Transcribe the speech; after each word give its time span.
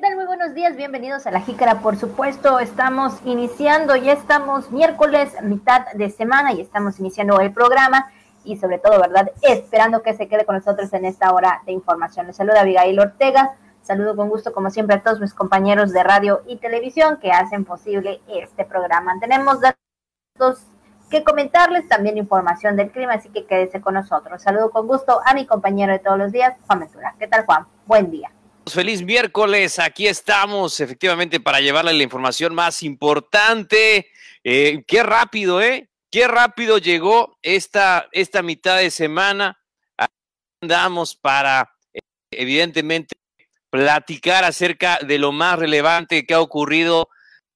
tal? 0.00 0.16
Muy 0.16 0.24
buenos 0.24 0.54
días, 0.54 0.76
bienvenidos 0.76 1.26
a 1.26 1.30
La 1.30 1.40
Jícara, 1.40 1.80
por 1.80 1.94
supuesto, 1.96 2.58
estamos 2.58 3.20
iniciando, 3.26 3.96
ya 3.96 4.14
estamos 4.14 4.70
miércoles, 4.70 5.34
mitad 5.42 5.92
de 5.92 6.08
semana, 6.08 6.54
y 6.54 6.62
estamos 6.62 6.98
iniciando 7.00 7.38
el 7.40 7.52
programa 7.52 8.10
y 8.42 8.56
sobre 8.56 8.78
todo, 8.78 8.98
¿verdad? 8.98 9.30
Esperando 9.42 10.02
que 10.02 10.14
se 10.14 10.26
quede 10.26 10.46
con 10.46 10.54
nosotros 10.54 10.90
en 10.94 11.04
esta 11.04 11.30
hora 11.32 11.60
de 11.66 11.72
información. 11.72 12.26
Les 12.26 12.36
saluda 12.36 12.62
Abigail 12.62 12.98
Ortega, 12.98 13.50
saludo 13.82 14.16
con 14.16 14.30
gusto 14.30 14.54
como 14.54 14.70
siempre 14.70 14.96
a 14.96 15.02
todos 15.02 15.20
mis 15.20 15.34
compañeros 15.34 15.92
de 15.92 16.02
radio 16.02 16.42
y 16.46 16.56
televisión 16.56 17.18
que 17.20 17.32
hacen 17.32 17.66
posible 17.66 18.22
este 18.26 18.64
programa. 18.64 19.20
Tenemos 19.20 19.60
datos 19.60 20.62
que 21.10 21.24
comentarles, 21.24 21.88
también 21.88 22.16
información 22.16 22.74
del 22.74 22.90
clima, 22.90 23.14
así 23.14 23.28
que 23.28 23.44
quédese 23.44 23.82
con 23.82 23.94
nosotros. 23.94 24.40
Saludo 24.40 24.70
con 24.70 24.86
gusto 24.86 25.20
a 25.26 25.34
mi 25.34 25.44
compañero 25.46 25.92
de 25.92 25.98
todos 25.98 26.16
los 26.16 26.32
días, 26.32 26.54
Juan 26.66 26.80
Ventura. 26.80 27.14
¿Qué 27.18 27.26
tal, 27.26 27.44
Juan? 27.44 27.66
Buen 27.86 28.10
día. 28.10 28.30
Feliz 28.72 29.02
miércoles, 29.02 29.78
aquí 29.78 30.06
estamos 30.06 30.80
efectivamente 30.80 31.40
para 31.40 31.60
llevarle 31.60 31.92
la 31.92 32.02
información 32.02 32.54
más 32.54 32.82
importante. 32.82 34.08
Eh, 34.44 34.84
qué 34.86 35.02
rápido, 35.02 35.60
¿eh? 35.60 35.88
Qué 36.10 36.28
rápido 36.28 36.78
llegó 36.78 37.38
esta, 37.42 38.08
esta 38.12 38.42
mitad 38.42 38.78
de 38.78 38.90
semana. 38.90 39.58
Andamos 40.60 41.16
para, 41.16 41.74
evidentemente, 42.30 43.14
platicar 43.70 44.44
acerca 44.44 44.98
de 44.98 45.18
lo 45.18 45.32
más 45.32 45.58
relevante 45.58 46.26
que 46.26 46.34
ha 46.34 46.40
ocurrido 46.40 47.08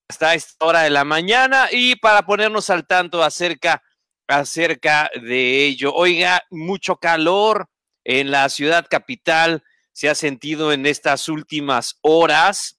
hasta 0.08 0.34
esta 0.34 0.64
hora 0.64 0.82
de 0.82 0.90
la 0.90 1.04
mañana 1.04 1.68
y 1.70 1.96
para 1.96 2.22
ponernos 2.22 2.70
al 2.70 2.86
tanto 2.86 3.22
acerca, 3.22 3.82
acerca 4.28 5.10
de 5.20 5.64
ello. 5.64 5.92
Oiga, 5.94 6.42
mucho 6.50 6.96
calor 6.96 7.66
en 8.04 8.30
la 8.30 8.48
ciudad 8.48 8.86
capital 8.88 9.62
se 9.94 10.10
ha 10.10 10.14
sentido 10.14 10.72
en 10.72 10.84
estas 10.84 11.28
últimas 11.28 11.98
horas 12.02 12.78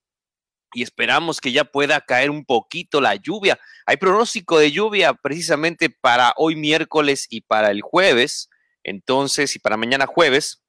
y 0.74 0.84
esperamos 0.84 1.40
que 1.40 1.54
ya 1.54 1.64
pueda 1.64 2.02
caer 2.02 2.30
un 2.30 2.46
poquito 2.46 3.00
la 3.00 3.16
lluvia. 3.16 3.58
Hay 3.86 3.98
pronóstico 3.98 4.60
de 4.60 4.72
lluvia 4.72 5.14
precisamente 5.14 5.90
para 5.90 6.34
hoy 6.36 6.58
miércoles 6.58 7.26
y 7.30 7.42
para 7.42 7.72
el 7.72 7.82
jueves, 7.82 8.50
entonces, 8.84 9.56
y 9.56 9.60
para 9.60 9.78
mañana 9.78 10.06
jueves. 10.06 10.62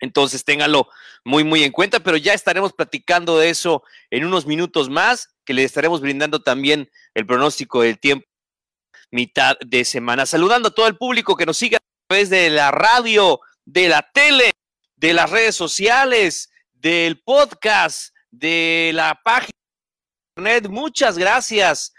Entonces, 0.00 0.44
ténganlo 0.44 0.88
muy, 1.24 1.44
muy 1.44 1.62
en 1.62 1.72
cuenta, 1.72 2.00
pero 2.00 2.16
ya 2.16 2.34
estaremos 2.34 2.72
platicando 2.72 3.38
de 3.38 3.50
eso 3.50 3.82
en 4.10 4.24
unos 4.24 4.46
minutos 4.46 4.90
más, 4.90 5.34
que 5.44 5.54
le 5.54 5.64
estaremos 5.64 6.00
brindando 6.00 6.42
también 6.42 6.90
el 7.14 7.26
pronóstico 7.26 7.82
del 7.82 7.98
tiempo 7.98 8.26
mitad 9.10 9.56
de 9.64 9.84
semana. 9.84 10.26
Saludando 10.26 10.68
a 10.68 10.74
todo 10.74 10.86
el 10.86 10.96
público 10.96 11.36
que 11.36 11.46
nos 11.46 11.56
sigue 11.56 11.76
a 11.76 11.80
través 12.08 12.30
de 12.30 12.50
la 12.50 12.70
radio, 12.70 13.40
de 13.64 13.88
la 13.88 14.02
tele, 14.12 14.52
de 14.98 15.12
las 15.12 15.30
redes 15.30 15.54
sociales, 15.54 16.50
del 16.74 17.20
podcast, 17.22 18.14
de 18.30 18.90
la 18.94 19.18
página 19.24 19.52
de 20.36 20.40
internet. 20.42 20.70
Muchas 20.70 21.16
gracias 21.16 21.92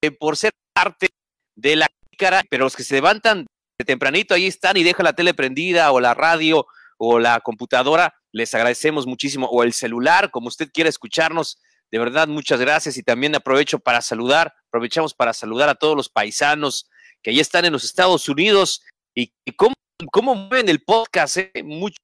eh, 0.00 0.12
por 0.12 0.36
ser 0.36 0.52
parte 0.72 1.08
de 1.56 1.76
la 1.76 1.86
cara, 2.16 2.42
pero 2.48 2.64
los 2.64 2.76
que 2.76 2.84
se 2.84 2.94
levantan 2.94 3.46
de 3.78 3.84
tempranito 3.84 4.34
ahí 4.34 4.46
están 4.46 4.76
y 4.76 4.84
dejan 4.84 5.04
la 5.04 5.14
tele 5.14 5.34
prendida 5.34 5.90
o 5.90 6.00
la 6.00 6.14
radio 6.14 6.66
o 6.96 7.18
la 7.18 7.40
computadora, 7.40 8.14
les 8.32 8.54
agradecemos 8.54 9.04
muchísimo, 9.04 9.48
o 9.48 9.64
el 9.64 9.72
celular, 9.72 10.30
como 10.30 10.46
usted 10.46 10.70
quiera 10.72 10.88
escucharnos. 10.88 11.58
De 11.90 11.98
verdad, 11.98 12.28
muchas 12.28 12.60
gracias 12.60 12.96
y 12.96 13.02
también 13.02 13.34
aprovecho 13.34 13.80
para 13.80 14.00
saludar, 14.00 14.54
aprovechamos 14.68 15.12
para 15.12 15.32
saludar 15.32 15.68
a 15.68 15.74
todos 15.74 15.96
los 15.96 16.08
paisanos 16.08 16.88
que 17.20 17.30
ahí 17.30 17.40
están 17.40 17.64
en 17.64 17.72
los 17.72 17.84
Estados 17.84 18.28
Unidos 18.28 18.82
y, 19.12 19.32
cómo, 19.56 19.74
cómo 20.12 20.34
mueven 20.34 20.68
el 20.68 20.82
podcast. 20.82 21.38
Eh? 21.38 21.50
Muchos 21.64 22.03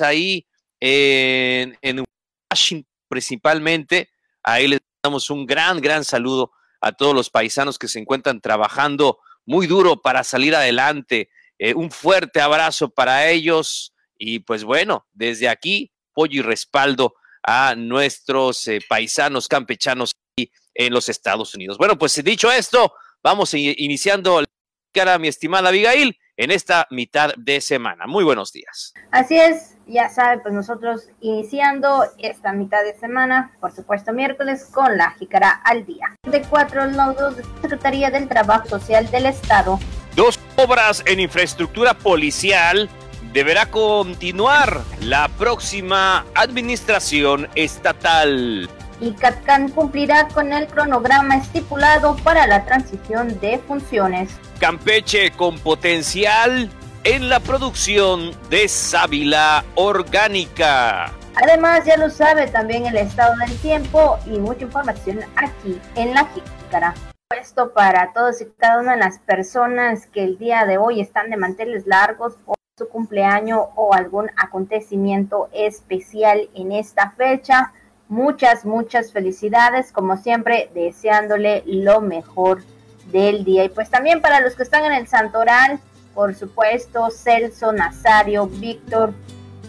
ahí 0.00 0.46
en, 0.80 2.04
Washington 2.50 2.88
principalmente. 3.08 4.10
Ahí 4.42 4.68
les 4.68 4.80
damos 5.02 5.28
un 5.30 5.46
gran, 5.46 5.80
gran 5.80 6.04
saludo 6.04 6.52
a 6.80 6.92
todos 6.92 7.14
los 7.14 7.30
paisanos 7.30 7.78
que 7.78 7.88
se 7.88 7.98
encuentran 7.98 8.40
trabajando 8.40 9.18
muy 9.44 9.66
duro 9.66 10.00
para 10.00 10.24
salir 10.24 10.54
adelante. 10.54 11.30
Eh, 11.58 11.74
un 11.74 11.90
fuerte 11.90 12.40
abrazo 12.40 12.90
para 12.90 13.28
ellos 13.28 13.92
y 14.16 14.40
pues 14.40 14.64
bueno, 14.64 15.06
desde 15.12 15.48
aquí, 15.48 15.92
apoyo 16.12 16.40
y 16.40 16.42
respaldo 16.42 17.14
a 17.42 17.74
nuestros 17.76 18.66
eh, 18.68 18.80
paisanos 18.88 19.48
campechanos 19.48 20.12
en 20.36 20.92
los 20.92 21.08
Estados 21.08 21.54
Unidos. 21.54 21.76
Bueno, 21.76 21.98
pues 21.98 22.22
dicho 22.24 22.50
esto, 22.50 22.94
vamos 23.22 23.52
iniciando 23.54 24.40
la 24.40 24.46
cara, 24.92 25.18
mi 25.18 25.28
estimada 25.28 25.68
Abigail, 25.68 26.16
en 26.42 26.50
esta 26.50 26.88
mitad 26.90 27.32
de 27.36 27.60
semana. 27.60 28.06
Muy 28.08 28.24
buenos 28.24 28.52
días. 28.52 28.94
Así 29.12 29.38
es, 29.38 29.76
ya 29.86 30.08
sabe, 30.08 30.40
pues 30.40 30.52
nosotros 30.52 31.08
iniciando 31.20 32.04
esta 32.18 32.52
mitad 32.52 32.82
de 32.82 32.98
semana, 32.98 33.52
por 33.60 33.72
supuesto 33.72 34.12
miércoles, 34.12 34.68
con 34.72 34.96
la 34.96 35.12
Jícara 35.12 35.50
al 35.64 35.86
día. 35.86 36.16
De 36.24 36.42
cuatro 36.42 36.88
nodos 36.88 37.36
de 37.36 37.44
Secretaría 37.62 38.10
del 38.10 38.28
Trabajo 38.28 38.68
Social 38.68 39.08
del 39.12 39.26
Estado. 39.26 39.78
Dos 40.16 40.40
obras 40.56 41.04
en 41.06 41.20
infraestructura 41.20 41.94
policial 41.94 42.90
deberá 43.32 43.70
continuar 43.70 44.82
la 45.00 45.28
próxima 45.38 46.26
administración 46.34 47.48
estatal 47.54 48.68
y 49.02 49.12
CATCAN 49.14 49.70
cumplirá 49.70 50.28
con 50.28 50.52
el 50.52 50.68
cronograma 50.68 51.36
estipulado 51.36 52.14
para 52.22 52.46
la 52.46 52.64
transición 52.64 53.38
de 53.40 53.58
funciones. 53.58 54.30
Campeche 54.60 55.32
con 55.32 55.58
potencial 55.58 56.70
en 57.02 57.28
la 57.28 57.40
producción 57.40 58.30
de 58.48 58.68
sábila 58.68 59.64
orgánica. 59.74 61.12
Además, 61.34 61.84
ya 61.84 61.96
lo 61.96 62.10
sabe 62.10 62.46
también 62.46 62.86
el 62.86 62.96
estado 62.96 63.34
del 63.38 63.56
tiempo 63.58 64.18
y 64.24 64.38
mucha 64.38 64.62
información 64.62 65.18
aquí 65.34 65.80
en 65.96 66.14
la 66.14 66.26
Jícara. 66.26 66.94
Esto 67.36 67.72
para 67.72 68.12
todos 68.12 68.40
y 68.40 68.46
cada 68.56 68.80
una 68.80 68.92
de 68.92 68.98
las 68.98 69.18
personas 69.18 70.06
que 70.06 70.22
el 70.22 70.38
día 70.38 70.64
de 70.64 70.78
hoy 70.78 71.00
están 71.00 71.28
de 71.30 71.36
manteles 71.36 71.88
largos 71.88 72.34
por 72.44 72.56
su 72.78 72.88
cumpleaños 72.88 73.66
o 73.74 73.94
algún 73.94 74.30
acontecimiento 74.36 75.48
especial 75.52 76.48
en 76.54 76.70
esta 76.70 77.10
fecha. 77.16 77.72
Muchas, 78.12 78.66
muchas 78.66 79.10
felicidades, 79.10 79.90
como 79.90 80.18
siempre, 80.18 80.68
deseándole 80.74 81.62
lo 81.64 82.02
mejor 82.02 82.62
del 83.10 83.42
día. 83.42 83.64
Y 83.64 83.70
pues 83.70 83.88
también 83.88 84.20
para 84.20 84.42
los 84.42 84.54
que 84.54 84.64
están 84.64 84.84
en 84.84 84.92
el 84.92 85.08
Santoral, 85.08 85.80
por 86.12 86.34
supuesto, 86.34 87.08
Celso, 87.10 87.72
Nazario, 87.72 88.48
Víctor. 88.48 89.14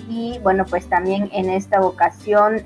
Y 0.10 0.40
bueno, 0.40 0.66
pues 0.66 0.90
también 0.90 1.30
en 1.32 1.50
esta 1.50 1.80
ocasión 1.80 2.66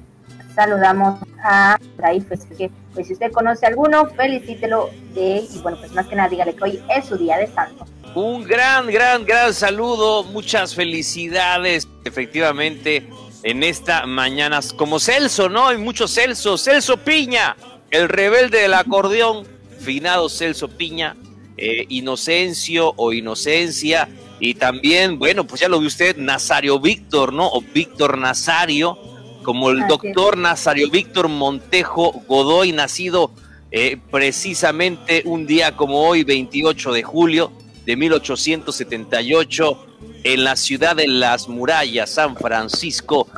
saludamos 0.55 1.19
a 1.43 1.77
Raíf, 1.95 2.27
que 2.57 2.71
pues 2.95 3.05
si 3.05 3.13
usted 3.13 3.31
conoce 3.31 3.67
alguno, 3.67 4.07
felicítelo 4.07 4.89
de, 5.13 5.45
y 5.47 5.59
bueno, 5.61 5.77
pues 5.77 5.93
más 5.93 6.07
que 6.07 6.15
nada 6.15 6.27
dígale 6.27 6.55
que 6.55 6.63
hoy 6.63 6.83
es 6.89 7.05
su 7.05 7.17
día 7.19 7.37
de 7.37 7.45
santo. 7.45 7.85
Un 8.15 8.45
gran, 8.45 8.87
gran, 8.87 9.23
gran 9.25 9.53
saludo, 9.53 10.23
muchas 10.23 10.73
felicidades, 10.73 11.87
efectivamente 12.03 13.07
en 13.43 13.63
esta 13.63 14.05
mañana, 14.05 14.59
como 14.75 14.99
Celso, 14.99 15.49
¿no? 15.49 15.67
Hay 15.67 15.77
muchos 15.77 16.13
Celso, 16.13 16.57
Celso 16.57 16.97
Piña, 16.97 17.55
el 17.91 18.09
rebelde 18.09 18.61
del 18.61 18.73
acordeón, 18.73 19.47
finado 19.79 20.29
Celso 20.29 20.67
Piña, 20.67 21.15
eh, 21.57 21.85
Inocencio 21.89 22.93
o 22.97 23.13
Inocencia, 23.13 24.09
y 24.39 24.53
también, 24.55 25.17
bueno, 25.17 25.45
pues 25.45 25.61
ya 25.61 25.69
lo 25.69 25.79
vio 25.79 25.87
usted, 25.87 26.17
Nazario 26.17 26.79
Víctor, 26.79 27.33
¿no? 27.33 27.47
O 27.47 27.61
Víctor 27.61 28.17
Nazario, 28.17 28.97
como 29.43 29.69
el 29.69 29.87
doctor 29.87 30.37
Nazario 30.37 30.89
Víctor 30.89 31.27
Montejo 31.27 32.11
Godoy, 32.27 32.71
nacido 32.71 33.31
eh, 33.71 33.97
precisamente 34.11 35.23
un 35.25 35.47
día 35.47 35.75
como 35.75 36.07
hoy, 36.07 36.23
28 36.23 36.91
de 36.93 37.03
julio 37.03 37.51
de 37.85 37.95
1878 37.95 39.85
en 40.33 40.43
la 40.43 40.57
ciudad 40.57 40.97
de 40.97 41.07
las 41.07 41.47
murallas, 41.47 42.09
San 42.09 42.35
Francisco 42.35 43.29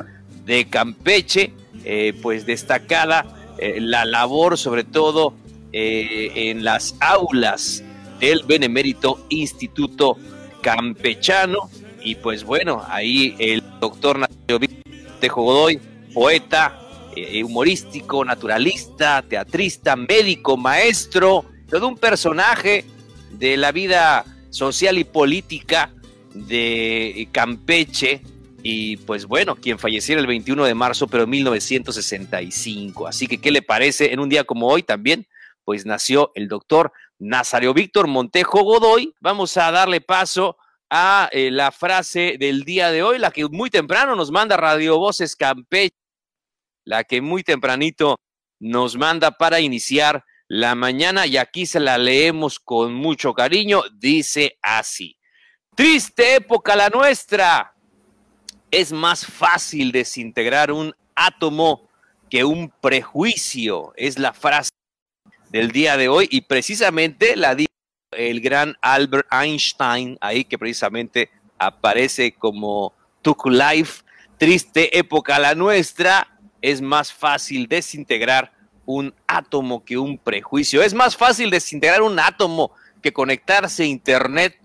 de 0.44 0.64
Campeche, 0.68 1.52
eh, 1.84 2.14
pues 2.20 2.46
destacada 2.46 3.52
eh, 3.58 3.78
la 3.80 4.04
labor 4.04 4.58
sobre 4.58 4.82
todo 4.82 5.32
eh, 5.72 6.32
en 6.34 6.64
las 6.64 6.96
aulas 6.98 7.84
del 8.18 8.42
Benemérito 8.42 9.24
Instituto 9.28 10.18
Campechano. 10.62 11.70
Y 12.02 12.16
pues 12.16 12.42
bueno, 12.42 12.82
ahí 12.88 13.36
el 13.38 13.62
doctor 13.78 14.26
Tejo 15.20 15.42
Godoy, 15.42 15.80
poeta, 16.12 16.76
humorístico, 17.44 18.24
naturalista, 18.24 19.22
teatrista, 19.22 19.94
médico, 19.94 20.56
maestro, 20.56 21.44
todo 21.68 21.86
un 21.86 21.96
personaje 21.96 22.84
de 23.30 23.56
la 23.56 23.70
vida 23.70 24.24
social 24.50 24.98
y 24.98 25.04
política 25.04 25.92
de 26.34 27.28
Campeche 27.32 28.22
y 28.62 28.98
pues 28.98 29.26
bueno, 29.26 29.56
quien 29.56 29.78
falleciera 29.78 30.20
el 30.20 30.26
21 30.26 30.64
de 30.64 30.74
marzo, 30.74 31.08
pero 31.08 31.24
en 31.24 31.30
1965. 31.30 33.06
Así 33.06 33.26
que, 33.26 33.40
¿qué 33.40 33.50
le 33.50 33.62
parece? 33.62 34.12
En 34.12 34.20
un 34.20 34.28
día 34.28 34.44
como 34.44 34.68
hoy 34.68 34.82
también, 34.82 35.26
pues 35.64 35.86
nació 35.86 36.32
el 36.34 36.48
doctor 36.48 36.92
Nazario 37.18 37.72
Víctor 37.72 38.06
Montejo 38.06 38.62
Godoy. 38.62 39.14
Vamos 39.20 39.56
a 39.56 39.70
darle 39.70 40.00
paso 40.00 40.56
a 40.90 41.28
eh, 41.32 41.50
la 41.50 41.70
frase 41.70 42.36
del 42.38 42.64
día 42.64 42.90
de 42.90 43.02
hoy, 43.02 43.18
la 43.18 43.30
que 43.30 43.46
muy 43.48 43.70
temprano 43.70 44.16
nos 44.16 44.30
manda 44.30 44.56
Radio 44.56 44.98
Voces 44.98 45.36
Campeche. 45.36 45.94
la 46.84 47.04
que 47.04 47.20
muy 47.20 47.44
tempranito 47.44 48.18
nos 48.58 48.96
manda 48.96 49.30
para 49.30 49.60
iniciar 49.60 50.24
la 50.48 50.74
mañana 50.74 51.26
y 51.26 51.36
aquí 51.36 51.66
se 51.66 51.78
la 51.78 51.96
leemos 51.96 52.58
con 52.58 52.92
mucho 52.92 53.32
cariño. 53.32 53.82
Dice 53.94 54.58
así, 54.60 55.16
triste 55.74 56.36
época 56.36 56.76
la 56.76 56.88
nuestra. 56.88 57.74
Es 58.70 58.92
más 58.92 59.26
fácil 59.26 59.92
desintegrar 59.92 60.70
un 60.70 60.94
átomo 61.14 61.88
que 62.28 62.44
un 62.44 62.72
prejuicio. 62.80 63.92
Es 63.96 64.18
la 64.18 64.32
frase 64.32 64.70
del 65.50 65.72
día 65.72 65.96
de 65.96 66.08
hoy 66.08 66.28
y 66.30 66.42
precisamente 66.42 67.36
la 67.36 67.54
dijo 67.54 67.70
el 68.12 68.40
gran 68.40 68.76
Albert 68.80 69.26
Einstein, 69.32 70.16
ahí 70.20 70.44
que 70.44 70.58
precisamente 70.58 71.30
aparece 71.58 72.32
como 72.32 72.92
Tuk 73.22 73.46
Life, 73.46 74.02
triste 74.38 74.98
época 74.98 75.38
la 75.38 75.54
nuestra, 75.54 76.38
es 76.62 76.80
más 76.80 77.12
fácil 77.12 77.68
desintegrar 77.68 78.52
un 78.86 79.14
átomo 79.26 79.84
que 79.84 79.98
un 79.98 80.18
prejuicio. 80.18 80.82
Es 80.82 80.94
más 80.94 81.16
fácil 81.16 81.50
desintegrar 81.50 82.02
un 82.02 82.18
átomo 82.18 82.72
que 83.02 83.12
conectarse 83.12 83.84
a 83.84 83.86
Internet. 83.86 84.56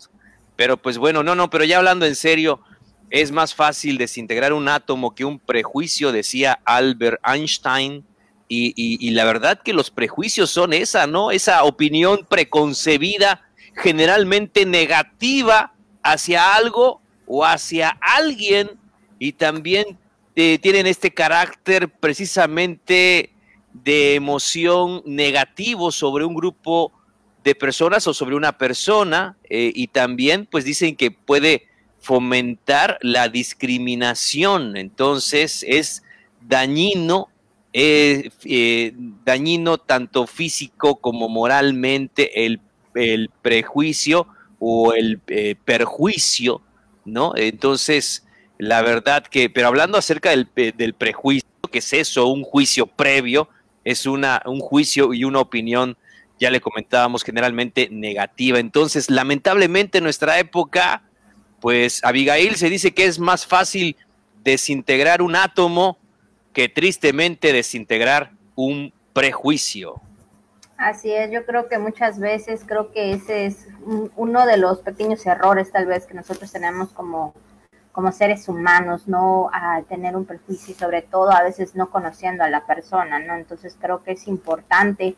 Pero 0.55 0.77
pues 0.77 0.97
bueno, 0.97 1.23
no, 1.23 1.35
no, 1.35 1.49
pero 1.49 1.63
ya 1.63 1.77
hablando 1.77 2.05
en 2.05 2.15
serio, 2.15 2.61
es 3.09 3.31
más 3.31 3.53
fácil 3.53 3.97
desintegrar 3.97 4.53
un 4.53 4.67
átomo 4.67 5.13
que 5.13 5.25
un 5.25 5.39
prejuicio, 5.39 6.11
decía 6.11 6.59
Albert 6.65 7.21
Einstein. 7.25 8.05
Y, 8.47 9.09
la 9.11 9.25
verdad 9.25 9.61
que 9.63 9.73
los 9.73 9.89
prejuicios 9.89 10.51
son 10.51 10.71
esa, 10.71 11.07
¿no? 11.07 11.31
Esa 11.31 11.63
opinión 11.63 12.25
preconcebida, 12.29 13.41
generalmente 13.75 14.65
negativa 14.65 15.73
hacia 16.03 16.55
algo 16.55 17.01
o 17.25 17.43
hacia 17.43 17.97
alguien. 18.01 18.71
Y 19.17 19.33
también 19.33 19.97
eh, 20.35 20.59
tienen 20.61 20.85
este 20.85 21.13
carácter 21.13 21.89
precisamente 21.89 23.31
de 23.73 24.15
emoción 24.15 25.01
negativo 25.05 25.91
sobre 25.91 26.23
un 26.23 26.35
grupo 26.35 26.93
de 27.45 27.53
personas 27.53 28.07
o 28.07 28.13
sobre 28.13 28.35
una 28.35 28.57
persona 28.57 29.37
eh, 29.49 29.71
y 29.73 29.87
también 29.87 30.47
pues 30.47 30.65
dicen 30.65 30.95
que 30.95 31.11
puede 31.11 31.67
fomentar 32.01 32.97
la 33.01 33.29
discriminación. 33.29 34.75
Entonces 34.75 35.63
es 35.67 36.03
dañino, 36.41 37.29
eh, 37.71 38.31
eh, 38.45 38.93
dañino 39.23 39.77
tanto 39.77 40.25
físico 40.25 40.95
como 40.95 41.29
moralmente 41.29 42.45
el, 42.45 42.59
prejuicio 43.41 44.25
o 44.57 44.93
el 44.93 45.19
perjuicio, 45.65 46.61
¿no? 47.03 47.33
Entonces, 47.35 48.25
la 48.57 48.81
verdad 48.81 49.23
que, 49.23 49.49
pero 49.49 49.67
hablando 49.67 49.97
acerca 49.97 50.29
del, 50.29 50.47
del 50.55 50.93
prejuicio, 50.93 51.49
que 51.69 51.79
es 51.79 51.91
eso, 51.91 52.27
un 52.27 52.43
juicio 52.43 52.87
previo, 52.87 53.49
es 53.83 54.05
una, 54.05 54.41
un 54.45 54.61
juicio 54.61 55.13
y 55.13 55.25
una 55.25 55.39
opinión, 55.39 55.97
ya 56.45 56.51
le 56.51 56.61
comentábamos, 56.61 57.23
generalmente 57.23 57.89
negativa. 57.89 58.59
Entonces, 58.59 59.09
lamentablemente 59.09 59.97
en 59.97 60.03
nuestra 60.03 60.37
época, 60.37 61.01
pues 61.59 62.03
Abigail 62.03 62.55
se 62.55 62.69
dice 62.69 62.93
que 62.93 63.05
es 63.05 63.17
más 63.17 63.47
fácil 63.47 63.97
desintegrar 64.43 65.23
un 65.23 65.35
átomo 65.35 65.97
que 66.53 66.69
tristemente 66.69 67.51
desintegrar 67.51 68.31
un 68.53 68.93
prejuicio. 69.11 69.99
Así 70.77 71.11
es, 71.11 71.31
yo 71.31 71.47
creo 71.47 71.67
que 71.67 71.79
muchas 71.79 72.19
veces 72.19 72.61
creo 72.63 72.91
que 72.91 73.13
ese 73.13 73.47
es 73.47 73.67
uno 74.15 74.45
de 74.45 74.57
los 74.57 74.81
pequeños 74.81 75.25
errores 75.25 75.71
tal 75.71 75.87
vez 75.87 76.05
que 76.05 76.13
nosotros 76.13 76.51
tenemos 76.51 76.89
como 76.89 77.33
como 77.95 78.11
seres 78.11 78.49
humanos, 78.49 79.07
no 79.07 79.49
a 79.53 79.81
tener 79.87 80.17
un 80.17 80.25
prejuicio 80.25 80.75
y 80.75 80.77
sobre 80.77 81.01
todo 81.01 81.31
a 81.31 81.43
veces 81.43 81.75
no 81.75 81.89
conociendo 81.89 82.43
a 82.43 82.49
la 82.49 82.65
persona, 82.65 83.19
¿no? 83.19 83.35
Entonces 83.35 83.77
creo 83.79 84.03
que 84.03 84.11
es 84.11 84.27
importante 84.27 85.15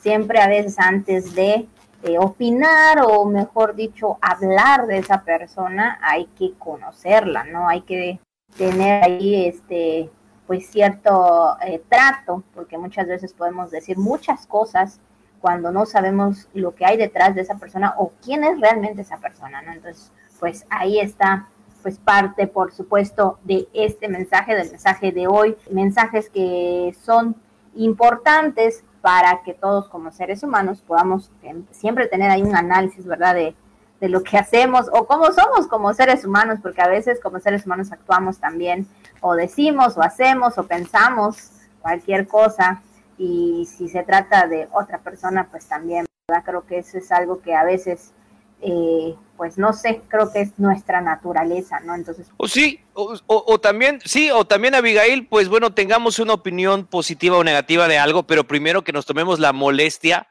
siempre 0.00 0.40
a 0.40 0.48
veces 0.48 0.78
antes 0.78 1.34
de 1.34 1.66
eh, 2.02 2.18
opinar 2.18 3.02
o 3.06 3.26
mejor 3.26 3.74
dicho 3.74 4.18
hablar 4.20 4.86
de 4.86 4.98
esa 4.98 5.22
persona 5.22 5.98
hay 6.02 6.26
que 6.38 6.54
conocerla, 6.58 7.44
¿no? 7.44 7.68
Hay 7.68 7.82
que 7.82 8.18
tener 8.56 9.04
ahí 9.04 9.46
este 9.46 10.10
pues 10.46 10.68
cierto 10.68 11.56
eh, 11.64 11.80
trato, 11.88 12.42
porque 12.54 12.76
muchas 12.76 13.06
veces 13.06 13.32
podemos 13.32 13.70
decir 13.70 13.96
muchas 13.96 14.48
cosas 14.48 14.98
cuando 15.40 15.70
no 15.70 15.86
sabemos 15.86 16.48
lo 16.54 16.74
que 16.74 16.84
hay 16.84 16.96
detrás 16.96 17.36
de 17.36 17.42
esa 17.42 17.54
persona 17.54 17.94
o 17.98 18.10
quién 18.20 18.42
es 18.42 18.60
realmente 18.60 19.02
esa 19.02 19.18
persona, 19.18 19.62
¿no? 19.62 19.72
Entonces, 19.72 20.10
pues 20.40 20.66
ahí 20.68 20.98
está 20.98 21.46
pues 21.82 21.98
parte, 21.98 22.46
por 22.46 22.72
supuesto, 22.72 23.38
de 23.44 23.68
este 23.72 24.08
mensaje, 24.08 24.56
del 24.56 24.70
mensaje 24.70 25.12
de 25.12 25.28
hoy, 25.28 25.56
mensajes 25.70 26.28
que 26.28 26.94
son 27.00 27.36
importantes 27.74 28.84
para 29.00 29.42
que 29.42 29.54
todos 29.54 29.88
como 29.88 30.12
seres 30.12 30.42
humanos 30.42 30.82
podamos 30.86 31.30
siempre 31.70 32.06
tener 32.06 32.30
ahí 32.30 32.42
un 32.42 32.54
análisis, 32.54 33.06
¿verdad? 33.06 33.34
De, 33.34 33.54
de 34.00 34.08
lo 34.08 34.22
que 34.22 34.38
hacemos 34.38 34.88
o 34.92 35.06
cómo 35.06 35.32
somos 35.32 35.66
como 35.66 35.92
seres 35.94 36.24
humanos, 36.24 36.58
porque 36.62 36.82
a 36.82 36.88
veces 36.88 37.20
como 37.20 37.38
seres 37.38 37.66
humanos 37.66 37.92
actuamos 37.92 38.38
también 38.38 38.86
o 39.20 39.34
decimos 39.34 39.96
o 39.96 40.02
hacemos 40.02 40.56
o 40.58 40.66
pensamos 40.66 41.50
cualquier 41.82 42.26
cosa 42.26 42.82
y 43.18 43.66
si 43.66 43.88
se 43.88 44.02
trata 44.02 44.46
de 44.46 44.68
otra 44.72 44.98
persona, 44.98 45.48
pues 45.50 45.66
también, 45.66 46.06
¿verdad? 46.26 46.44
Creo 46.44 46.66
que 46.66 46.78
eso 46.78 46.96
es 46.96 47.12
algo 47.12 47.42
que 47.42 47.54
a 47.54 47.64
veces 47.64 48.12
eh, 48.62 49.14
pues 49.36 49.56
no 49.56 49.72
sé, 49.72 50.02
creo 50.08 50.30
que 50.32 50.42
es 50.42 50.58
nuestra 50.58 51.00
naturaleza, 51.00 51.80
¿no? 51.80 51.94
Entonces. 51.94 52.26
O 52.36 52.46
sí, 52.46 52.80
o, 52.92 53.58
también, 53.58 54.00
sí, 54.04 54.30
o 54.30 54.44
también 54.44 54.74
Abigail, 54.74 55.26
pues 55.26 55.48
bueno, 55.48 55.72
tengamos 55.72 56.18
una 56.18 56.34
opinión 56.34 56.86
positiva 56.86 57.38
o 57.38 57.44
negativa 57.44 57.88
de 57.88 57.98
algo, 57.98 58.24
pero 58.24 58.44
primero 58.44 58.82
que 58.82 58.92
nos 58.92 59.06
tomemos 59.06 59.38
la 59.38 59.54
molestia 59.54 60.28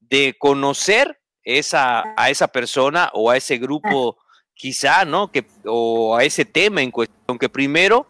de 0.00 0.36
conocer 0.38 1.20
esa, 1.42 2.04
a 2.16 2.28
esa 2.28 2.48
persona 2.48 3.10
o 3.14 3.30
a 3.30 3.36
ese 3.38 3.56
grupo, 3.56 4.18
quizá, 4.52 5.06
¿no? 5.06 5.30
Que, 5.32 5.46
o 5.64 6.16
a 6.16 6.24
ese 6.24 6.44
tema 6.44 6.82
en 6.82 6.90
cuestión, 6.90 7.38
que 7.38 7.48
primero 7.48 8.06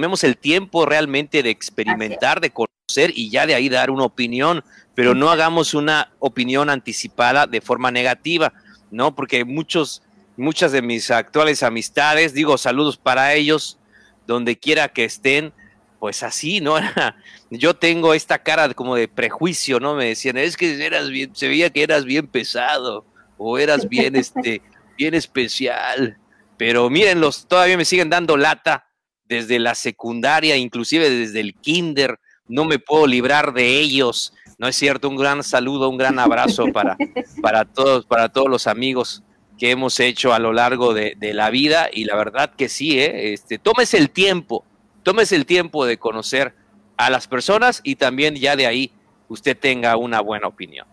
tomemos 0.00 0.24
el 0.24 0.38
tiempo 0.38 0.86
realmente 0.86 1.42
de 1.42 1.50
experimentar, 1.50 2.40
de 2.40 2.50
conocer 2.50 3.12
y 3.14 3.28
ya 3.28 3.44
de 3.44 3.54
ahí 3.54 3.68
dar 3.68 3.90
una 3.90 4.04
opinión 4.04 4.64
pero 4.94 5.14
no 5.14 5.30
hagamos 5.30 5.74
una 5.74 6.10
opinión 6.18 6.70
anticipada 6.70 7.46
de 7.46 7.60
forma 7.60 7.90
negativa, 7.90 8.52
¿no? 8.90 9.14
Porque 9.14 9.44
muchos, 9.44 10.02
muchas 10.38 10.72
de 10.72 10.80
mis 10.80 11.10
actuales 11.10 11.62
amistades, 11.62 12.34
digo 12.34 12.58
saludos 12.58 12.96
para 12.96 13.34
ellos, 13.34 13.78
donde 14.26 14.58
quiera 14.58 14.88
que 14.88 15.04
estén, 15.04 15.52
pues 15.98 16.22
así, 16.22 16.60
¿no? 16.60 16.76
Yo 17.50 17.76
tengo 17.76 18.14
esta 18.14 18.38
cara 18.42 18.72
como 18.74 18.96
de 18.96 19.06
prejuicio, 19.06 19.80
¿no? 19.80 19.94
Me 19.94 20.06
decían, 20.06 20.38
es 20.38 20.56
que 20.56 20.82
eras 20.84 21.10
bien, 21.10 21.36
se 21.36 21.48
veía 21.48 21.70
que 21.70 21.82
eras 21.82 22.04
bien 22.04 22.26
pesado 22.26 23.04
o 23.36 23.58
eras 23.58 23.88
bien, 23.88 24.16
este, 24.16 24.62
bien 24.96 25.14
especial. 25.14 26.16
Pero 26.56 26.90
mírenlos, 26.90 27.46
todavía 27.46 27.76
me 27.76 27.84
siguen 27.84 28.10
dando 28.10 28.36
lata 28.36 28.89
desde 29.30 29.60
la 29.60 29.76
secundaria, 29.76 30.56
inclusive 30.56 31.08
desde 31.08 31.40
el 31.40 31.54
kinder. 31.54 32.18
No 32.48 32.64
me 32.64 32.80
puedo 32.80 33.06
librar 33.06 33.52
de 33.54 33.78
ellos. 33.78 34.34
No 34.58 34.66
es 34.66 34.74
cierto, 34.74 35.08
un 35.08 35.16
gran 35.16 35.44
saludo, 35.44 35.88
un 35.88 35.96
gran 35.96 36.18
abrazo 36.18 36.66
para, 36.72 36.98
para, 37.40 37.64
todos, 37.64 38.04
para 38.04 38.28
todos 38.28 38.48
los 38.50 38.66
amigos 38.66 39.22
que 39.56 39.70
hemos 39.70 40.00
hecho 40.00 40.34
a 40.34 40.40
lo 40.40 40.52
largo 40.52 40.94
de, 40.94 41.16
la 41.20 41.50
vida 41.50 41.88
y 41.92 42.04
la 42.04 42.16
verdad 42.16 42.50
que 42.56 42.68
sí, 42.68 42.98
¿eh? 42.98 43.34
este, 43.34 43.58
tómese 43.58 43.98
el 43.98 44.10
tiempo, 44.10 44.64
tómese 45.02 45.36
el 45.36 45.46
tiempo 45.46 45.84
de 45.84 45.98
conocer 45.98 46.54
a 46.96 47.10
las 47.10 47.28
personas 47.28 47.82
y 47.84 47.96
también 47.96 48.34
ya 48.36 48.56
de 48.56 48.66
ahí 48.66 48.92
usted 49.28 49.56
tenga 49.56 49.96
una 49.96 50.22
buena 50.22 50.48
opinión. 50.48 50.86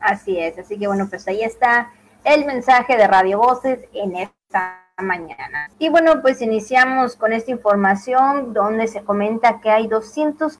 Así 0.00 0.38
es, 0.38 0.58
así 0.58 0.78
que 0.78 0.86
bueno, 0.86 1.06
pues 1.08 1.28
ahí 1.28 1.42
está 1.42 1.92
el 2.24 2.46
mensaje 2.46 2.96
de 2.96 3.06
Radio 3.06 3.38
Voces 3.38 3.80
en 3.92 4.16
esta 4.16 4.87
mañana. 5.02 5.70
Y 5.78 5.88
bueno, 5.88 6.20
pues 6.22 6.42
iniciamos 6.42 7.16
con 7.16 7.32
esta 7.32 7.50
información 7.50 8.52
donde 8.52 8.88
se 8.88 9.02
comenta 9.04 9.60
que 9.60 9.70
hay 9.70 9.86
200 9.86 10.58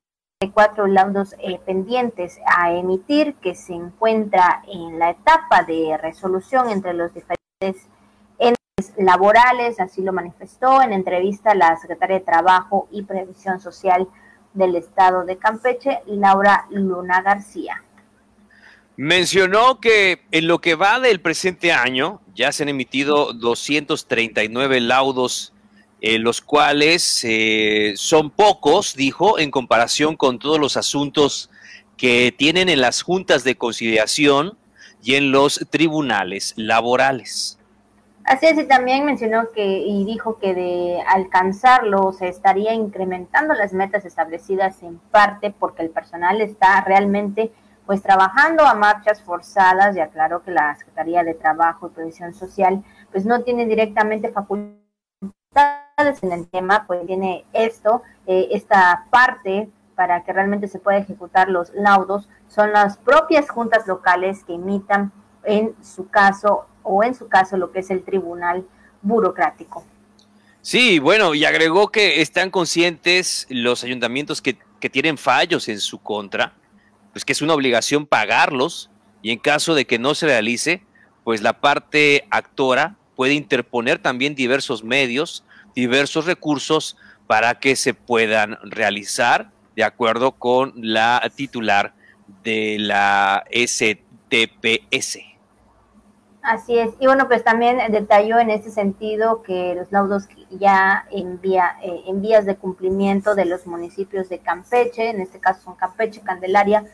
cuatro 0.54 0.87
laudos 0.87 1.35
eh, 1.40 1.59
pendientes 1.66 2.38
a 2.47 2.73
emitir 2.73 3.35
que 3.42 3.57
se 3.57 3.75
encuentra 3.75 4.62
en 4.68 4.97
la 4.97 5.11
etapa 5.11 5.64
de 5.64 5.99
resolución 6.00 6.71
entre 6.71 6.95
los 6.95 7.12
diferentes 7.12 7.88
entes 8.38 8.95
laborales, 8.97 9.80
así 9.80 10.00
lo 10.00 10.12
manifestó 10.12 10.80
en 10.80 10.92
entrevista 10.92 11.57
la 11.57 11.76
secretaria 11.76 12.21
de 12.21 12.25
Trabajo 12.25 12.87
y 12.92 13.02
Previsión 13.02 13.59
Social 13.59 14.07
del 14.54 14.76
Estado 14.76 15.25
de 15.25 15.38
Campeche, 15.38 16.02
Laura 16.07 16.66
Luna 16.71 17.21
García. 17.21 17.83
Mencionó 19.00 19.78
que 19.78 20.24
en 20.32 20.48
lo 20.48 20.60
que 20.60 20.74
va 20.74 20.98
del 20.98 21.20
presente 21.20 21.70
año 21.70 22.20
ya 22.34 22.50
se 22.50 22.64
han 22.64 22.68
emitido 22.68 23.32
239 23.32 24.80
laudos 24.80 25.52
eh, 26.00 26.18
los 26.18 26.40
cuales 26.40 27.24
eh, 27.24 27.92
son 27.94 28.30
pocos, 28.30 28.96
dijo, 28.96 29.38
en 29.38 29.52
comparación 29.52 30.16
con 30.16 30.40
todos 30.40 30.58
los 30.58 30.76
asuntos 30.76 31.48
que 31.96 32.34
tienen 32.36 32.68
en 32.68 32.80
las 32.80 33.02
juntas 33.02 33.44
de 33.44 33.54
conciliación 33.54 34.58
y 35.00 35.14
en 35.14 35.30
los 35.30 35.64
tribunales 35.70 36.54
laborales. 36.56 37.56
Así 38.24 38.46
es, 38.46 38.58
y 38.58 38.64
también 38.64 39.04
mencionó 39.04 39.44
que 39.54 39.64
y 39.64 40.04
dijo 40.06 40.40
que 40.40 40.54
de 40.54 41.02
alcanzarlo 41.06 42.10
se 42.10 42.26
estaría 42.26 42.74
incrementando 42.74 43.54
las 43.54 43.72
metas 43.72 44.04
establecidas 44.04 44.82
en 44.82 44.98
parte 44.98 45.54
porque 45.56 45.82
el 45.82 45.90
personal 45.90 46.40
está 46.40 46.80
realmente 46.80 47.52
pues 47.88 48.02
trabajando 48.02 48.66
a 48.66 48.75
marchas 48.75 49.23
forzadas 49.23 49.97
y 49.97 50.00
aclaró 50.00 50.42
que 50.42 50.50
la 50.50 50.76
Secretaría 50.76 51.25
de 51.25 51.33
Trabajo 51.33 51.87
y 51.87 51.95
Previsión 51.95 52.35
Social 52.35 52.85
pues 53.11 53.25
no 53.25 53.42
tiene 53.45 53.64
directamente 53.64 54.30
facultades 54.30 54.83
en 56.21 56.33
el 56.33 56.47
tema, 56.49 56.85
pues 56.87 57.07
tiene 57.07 57.47
esto, 57.54 58.02
eh, 58.26 58.49
esta 58.50 59.07
parte 59.09 59.71
para 59.95 60.23
que 60.23 60.35
realmente 60.35 60.68
se 60.68 60.78
pueda 60.78 60.99
ejecutar 60.99 61.49
los 61.49 61.73
laudos, 61.73 62.28
son 62.49 62.73
las 62.73 62.99
propias 62.99 63.49
juntas 63.49 63.87
locales 63.87 64.45
que 64.45 64.52
imitan 64.52 65.11
en 65.45 65.75
su 65.83 66.11
caso 66.11 66.66
o 66.83 67.02
en 67.02 67.14
su 67.14 67.26
caso 67.28 67.57
lo 67.57 67.73
que 67.73 67.78
es 67.78 67.90
el 67.90 68.04
tribunal 68.04 68.66
burocrático. 69.00 69.83
Sí, 70.61 70.99
bueno, 70.99 71.35
y 71.35 71.47
agregó 71.47 71.88
que 71.88 72.21
están 72.21 72.50
conscientes 72.50 73.47
los 73.49 73.83
ayuntamientos 73.83 74.42
que, 74.42 74.59
que 74.78 74.90
tienen 74.90 75.16
fallos 75.16 75.68
en 75.68 75.80
su 75.80 75.99
contra, 76.00 76.52
pues 77.18 77.25
que 77.25 77.32
es 77.32 77.42
una 77.42 77.54
obligación 77.54 78.06
pagarlos 78.06 78.92
y 79.22 79.32
en 79.32 79.40
caso 79.40 79.75
de 79.75 79.88
que 79.88 79.98
no 79.98 80.14
se 80.14 80.26
realice, 80.26 80.84
pues 81.25 81.42
la 81.42 81.60
parte 81.60 82.28
actora 82.30 82.94
puede 83.16 83.34
interponer 83.34 83.98
también 83.98 84.37
diversos 84.37 84.84
medios, 84.84 85.42
diversos 85.75 86.26
recursos 86.26 86.96
para 87.26 87.58
que 87.58 87.75
se 87.75 87.92
puedan 87.92 88.56
realizar 88.62 89.50
de 89.75 89.82
acuerdo 89.82 90.30
con 90.30 90.75
la 90.76 91.20
titular 91.34 91.92
de 92.44 92.76
la 92.78 93.42
STPS. 93.50 95.18
Así 96.42 96.78
es. 96.78 96.90
Y 97.00 97.06
bueno, 97.06 97.26
pues 97.26 97.42
también 97.42 97.78
detalló 97.90 98.38
en 98.38 98.50
este 98.50 98.70
sentido 98.70 99.42
que 99.42 99.75
los 99.75 99.90
laudos 99.90 100.28
ya 100.50 101.04
envía, 101.10 101.78
eh, 101.82 102.02
en 102.06 102.22
vías 102.22 102.46
de 102.46 102.54
cumplimiento 102.54 103.34
de 103.34 103.44
los 103.44 103.66
municipios 103.66 104.28
de 104.28 104.38
Campeche, 104.38 105.10
en 105.10 105.20
este 105.20 105.40
caso 105.40 105.62
son 105.62 105.75
Campeche, 105.75 106.20
Candelaria, 106.20 106.84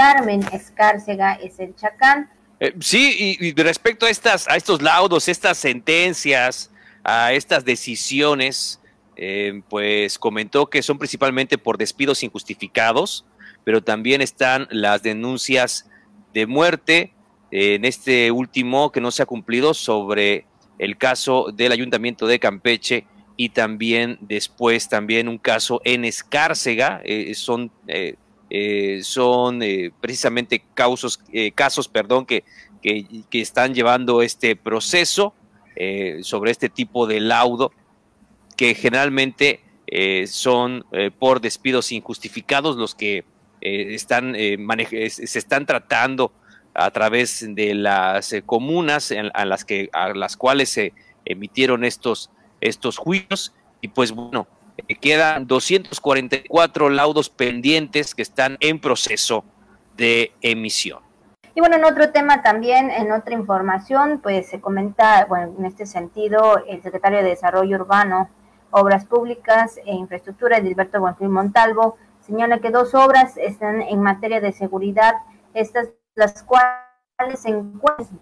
Carmen, 0.00 0.40
Escárcega, 0.50 1.34
es 1.34 1.58
el 1.58 1.76
Chacán. 1.76 2.30
Eh, 2.58 2.72
sí, 2.80 3.36
y, 3.38 3.52
respecto 3.52 4.06
a 4.06 4.10
estas, 4.10 4.48
a 4.48 4.56
estos 4.56 4.80
laudos, 4.80 5.28
estas 5.28 5.58
sentencias, 5.58 6.70
a 7.04 7.34
estas 7.34 7.66
decisiones, 7.66 8.80
eh, 9.16 9.60
pues 9.68 10.18
comentó 10.18 10.70
que 10.70 10.80
son 10.80 10.96
principalmente 10.96 11.58
por 11.58 11.76
despidos 11.76 12.22
injustificados, 12.22 13.26
pero 13.62 13.82
también 13.82 14.22
están 14.22 14.68
las 14.70 15.02
denuncias 15.02 15.90
de 16.32 16.46
muerte, 16.46 17.12
en 17.50 17.84
este 17.84 18.30
último 18.30 18.92
que 18.92 19.02
no 19.02 19.10
se 19.10 19.22
ha 19.22 19.26
cumplido 19.26 19.74
sobre 19.74 20.46
el 20.78 20.96
caso 20.96 21.52
del 21.52 21.72
ayuntamiento 21.72 22.26
de 22.26 22.38
Campeche 22.38 23.04
y 23.36 23.50
también 23.50 24.16
después 24.22 24.88
también 24.88 25.28
un 25.28 25.36
caso 25.36 25.82
en 25.84 26.06
Escárcega, 26.06 27.02
eh, 27.04 27.34
son, 27.34 27.70
eh, 28.50 28.98
eh, 28.98 29.02
son 29.02 29.60
precisamente 30.00 30.62
causos, 30.74 31.20
casos 31.54 31.88
perdón, 31.88 32.26
que, 32.26 32.44
que, 32.82 33.06
que, 33.30 33.40
están 33.40 33.74
llevando 33.74 34.22
este 34.22 34.56
proceso 34.56 35.34
sobre 36.22 36.50
este 36.50 36.68
tipo 36.68 37.06
de 37.06 37.20
laudo 37.20 37.72
que 38.56 38.74
generalmente 38.74 39.60
son 40.26 40.84
por 41.18 41.40
despidos 41.40 41.90
injustificados 41.92 42.76
los 42.76 42.94
que 42.94 43.24
están 43.60 44.34
se 44.34 45.38
están 45.38 45.64
tratando 45.64 46.32
a 46.74 46.90
través 46.90 47.44
de 47.54 47.74
las 47.74 48.32
eh, 48.32 48.42
comunas 48.42 49.12
a 49.34 49.44
las 49.44 49.64
que 49.64 49.90
a 49.92 50.14
las 50.14 50.36
cuales 50.36 50.70
se 50.70 50.92
emitieron 51.24 51.84
estos 51.84 52.30
estos 52.60 52.96
juicios. 52.96 53.52
Y 53.80 53.88
pues 53.88 54.12
bueno 54.12 54.46
eh, 54.46 54.59
quedan 55.00 55.46
244 55.46 56.90
laudos 56.90 57.30
pendientes 57.30 58.14
que 58.14 58.22
están 58.22 58.56
en 58.60 58.80
proceso 58.80 59.44
de 59.96 60.32
emisión. 60.40 61.00
Y 61.54 61.60
bueno, 61.60 61.76
en 61.76 61.84
otro 61.84 62.10
tema 62.10 62.42
también, 62.42 62.90
en 62.90 63.12
otra 63.12 63.34
información, 63.34 64.20
pues 64.22 64.48
se 64.48 64.60
comenta, 64.60 65.26
bueno, 65.26 65.52
en 65.58 65.64
este 65.64 65.84
sentido, 65.84 66.64
el 66.66 66.82
secretario 66.82 67.18
de 67.18 67.30
Desarrollo 67.30 67.76
Urbano, 67.76 68.30
Obras 68.70 69.04
Públicas 69.04 69.78
e 69.84 69.94
Infraestructura, 69.94 70.58
Edilberto 70.58 71.00
Buenfil 71.00 71.28
Montalvo, 71.28 71.96
señala 72.20 72.60
que 72.60 72.70
dos 72.70 72.94
obras 72.94 73.36
están 73.36 73.82
en 73.82 74.00
materia 74.00 74.40
de 74.40 74.52
seguridad. 74.52 75.14
Estas 75.52 75.88
las 76.14 76.42
cuales 76.42 77.40
se 77.40 77.52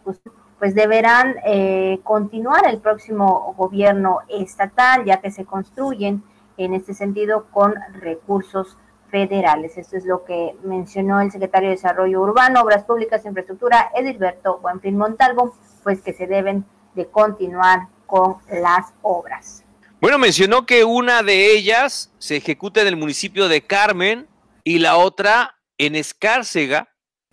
pues, 0.05 0.21
pues 0.59 0.75
deberán 0.75 1.37
eh, 1.45 2.00
continuar 2.03 2.67
el 2.67 2.79
próximo 2.79 3.55
gobierno 3.57 4.21
estatal, 4.29 5.05
ya 5.05 5.21
que 5.21 5.31
se 5.31 5.45
construyen 5.45 6.23
en 6.59 6.75
este 6.75 6.93
sentido 6.93 7.47
con 7.50 7.75
recursos 7.95 8.77
federales. 9.11 9.79
Esto 9.79 9.97
es 9.97 10.05
lo 10.05 10.25
que 10.25 10.55
mencionó 10.62 11.21
el 11.21 11.31
secretario 11.31 11.71
de 11.71 11.77
Desarrollo 11.77 12.21
Urbano, 12.21 12.61
Obras 12.61 12.85
Públicas 12.85 13.25
e 13.25 13.29
Infraestructura, 13.29 13.91
Edilberto 13.95 14.59
Buenfil 14.59 14.97
Montalvo, 14.97 15.57
pues 15.83 16.03
que 16.03 16.12
se 16.12 16.27
deben 16.27 16.67
de 16.95 17.07
continuar 17.07 17.88
con 18.07 18.37
las 18.50 18.93
obras. 19.03 19.65
Bueno, 20.00 20.19
mencionó 20.19 20.67
que 20.67 20.85
una 20.85 21.23
de 21.23 21.53
ellas 21.53 22.12
se 22.19 22.37
ejecuta 22.37 22.83
en 22.83 22.88
el 22.88 22.97
municipio 22.97 23.49
de 23.49 23.67
Carmen 23.67 24.29
y 24.62 24.79
la 24.79 24.97
otra 24.97 25.57
en 25.79 25.95
Escárcega, 25.95 26.88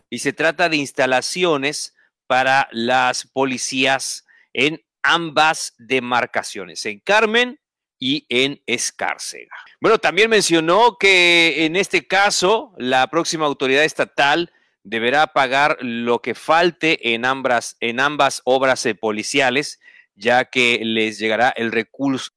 y 0.09 0.19
se 0.19 0.33
trata 0.33 0.69
de 0.69 0.77
instalaciones 0.77 1.95
para 2.27 2.67
las 2.71 3.27
policías 3.27 4.25
en 4.53 4.81
ambas 5.03 5.73
demarcaciones, 5.77 6.85
en 6.85 6.99
Carmen 6.99 7.59
y 8.05 8.23
en 8.29 8.61
Escárcega. 8.67 9.55
Bueno, 9.81 9.97
también 9.97 10.29
mencionó 10.29 10.95
que 10.99 11.65
en 11.65 11.75
este 11.75 12.05
caso 12.05 12.71
la 12.77 13.07
próxima 13.07 13.47
autoridad 13.47 13.83
estatal 13.83 14.53
deberá 14.83 15.25
pagar 15.33 15.77
lo 15.81 16.21
que 16.21 16.35
falte 16.35 17.15
en 17.15 17.25
ambas, 17.25 17.77
en 17.79 17.99
ambas 17.99 18.43
obras 18.45 18.85
eh, 18.85 18.93
policiales, 18.93 19.79
ya 20.13 20.45
que 20.45 20.81
les 20.83 21.17
llegará 21.17 21.49
el 21.49 21.71
recurso, 21.71 22.29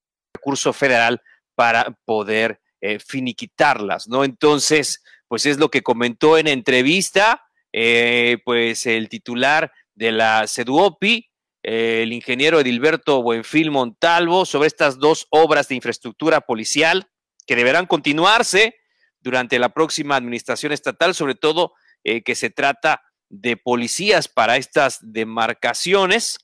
federal 0.72 1.20
para 1.54 1.98
poder 2.06 2.62
eh, 2.80 2.98
finiquitarlas, 2.98 4.08
¿no? 4.08 4.24
Entonces, 4.24 5.02
pues 5.26 5.44
es 5.44 5.58
lo 5.58 5.70
que 5.70 5.82
comentó 5.82 6.38
en 6.38 6.46
entrevista 6.46 7.44
eh, 7.74 8.38
pues 8.46 8.86
el 8.86 9.10
titular 9.10 9.70
de 9.94 10.12
la 10.12 10.46
CEDUOPI, 10.46 11.28
el 11.62 12.12
ingeniero 12.12 12.60
Edilberto 12.60 13.22
Buenfil 13.22 13.70
Montalvo, 13.70 14.44
sobre 14.46 14.68
estas 14.68 14.98
dos 14.98 15.26
obras 15.30 15.68
de 15.68 15.74
infraestructura 15.74 16.40
policial 16.40 17.10
que 17.46 17.56
deberán 17.56 17.86
continuarse 17.86 18.76
durante 19.20 19.58
la 19.58 19.70
próxima 19.70 20.16
administración 20.16 20.72
estatal, 20.72 21.14
sobre 21.14 21.34
todo 21.34 21.72
eh, 22.04 22.22
que 22.22 22.34
se 22.34 22.50
trata 22.50 23.02
de 23.28 23.56
policías 23.56 24.28
para 24.28 24.56
estas 24.56 24.98
demarcaciones, 25.02 26.38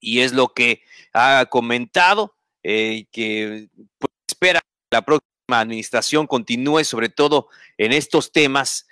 y 0.00 0.20
es 0.20 0.32
lo 0.32 0.48
que 0.48 0.82
ha 1.12 1.46
comentado, 1.50 2.34
eh, 2.62 3.06
que 3.12 3.68
pues, 3.98 4.12
espera 4.28 4.60
que 4.60 4.96
la 4.96 5.02
próxima 5.02 5.28
administración 5.48 6.26
continúe 6.26 6.84
sobre 6.84 7.08
todo 7.08 7.48
en 7.76 7.92
estos 7.92 8.32
temas 8.32 8.86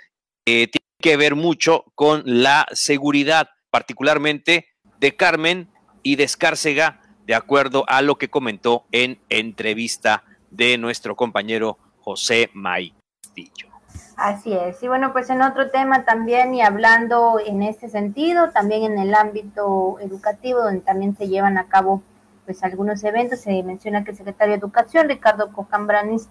que 0.45 0.71
que 1.01 1.17
ver 1.17 1.35
mucho 1.35 1.85
con 1.95 2.23
la 2.25 2.67
seguridad, 2.73 3.51
particularmente 3.71 4.69
de 5.01 5.17
Carmen 5.17 5.69
y 6.03 6.17
de 6.17 6.25
Escárcega, 6.25 7.01
de 7.27 7.35
acuerdo 7.35 7.85
a 7.89 8.03
lo 8.03 8.17
que 8.17 8.29
comentó 8.29 8.85
en 8.93 9.19
entrevista 9.29 10.25
de 10.51 10.79
nuestro 10.79 11.17
compañero 11.17 11.79
José 12.01 12.51
May 12.55 12.95
Castillo. 13.23 13.69
Así 14.17 14.53
es. 14.53 14.83
Y 14.83 14.89
bueno, 14.89 15.13
pues 15.13 15.31
en 15.31 15.41
otro 15.41 15.71
tema 15.71 16.05
también 16.05 16.55
y 16.55 16.61
hablando 16.61 17.39
en 17.45 17.63
este 17.63 17.89
sentido, 17.89 18.51
también 18.51 18.85
en 18.85 18.99
el 18.99 19.15
ámbito 19.15 19.99
educativo, 20.01 20.61
donde 20.61 20.81
también 20.81 21.17
se 21.17 21.29
llevan 21.29 21.57
a 21.57 21.69
cabo 21.69 22.03
pues 22.45 22.63
algunos 22.63 23.03
eventos, 23.05 23.41
se 23.41 23.63
menciona 23.63 24.05
que 24.05 24.11
el 24.11 24.17
secretario 24.17 24.53
de 24.53 24.59
Educación, 24.59 25.09
Ricardo 25.09 25.53
Cojambranis, 25.53 26.29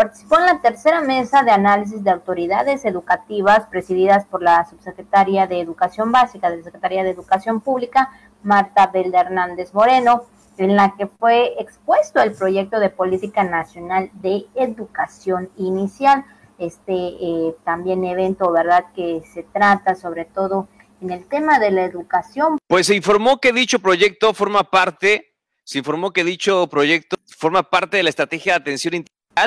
Participó 0.00 0.38
en 0.38 0.46
la 0.46 0.62
tercera 0.62 1.02
mesa 1.02 1.42
de 1.42 1.50
análisis 1.50 2.02
de 2.02 2.10
autoridades 2.10 2.86
educativas 2.86 3.66
presididas 3.66 4.24
por 4.24 4.42
la 4.42 4.64
subsecretaria 4.64 5.46
de 5.46 5.60
Educación 5.60 6.10
Básica 6.10 6.48
de 6.48 6.56
la 6.56 6.62
Secretaría 6.62 7.04
de 7.04 7.10
Educación 7.10 7.60
Pública, 7.60 8.08
Marta 8.42 8.86
Belda 8.86 9.20
Hernández 9.20 9.74
Moreno, 9.74 10.24
en 10.56 10.74
la 10.74 10.94
que 10.96 11.06
fue 11.06 11.52
expuesto 11.58 12.22
el 12.22 12.32
proyecto 12.32 12.80
de 12.80 12.88
política 12.88 13.44
nacional 13.44 14.08
de 14.14 14.46
educación 14.54 15.50
inicial. 15.58 16.24
Este 16.58 16.94
eh, 16.94 17.54
también 17.66 18.02
evento, 18.02 18.50
¿verdad? 18.50 18.86
Que 18.96 19.20
se 19.34 19.42
trata 19.42 19.94
sobre 19.96 20.24
todo 20.24 20.66
en 21.02 21.10
el 21.10 21.26
tema 21.26 21.58
de 21.58 21.72
la 21.72 21.84
educación. 21.84 22.56
Pues 22.66 22.86
se 22.86 22.94
informó 22.94 23.36
que 23.36 23.52
dicho 23.52 23.80
proyecto 23.80 24.32
forma 24.32 24.64
parte, 24.64 25.34
se 25.62 25.76
informó 25.76 26.10
que 26.10 26.24
dicho 26.24 26.68
proyecto 26.68 27.18
forma 27.36 27.64
parte 27.64 27.98
de 27.98 28.02
la 28.02 28.08
estrategia 28.08 28.54
de 28.54 28.60
atención 28.60 28.94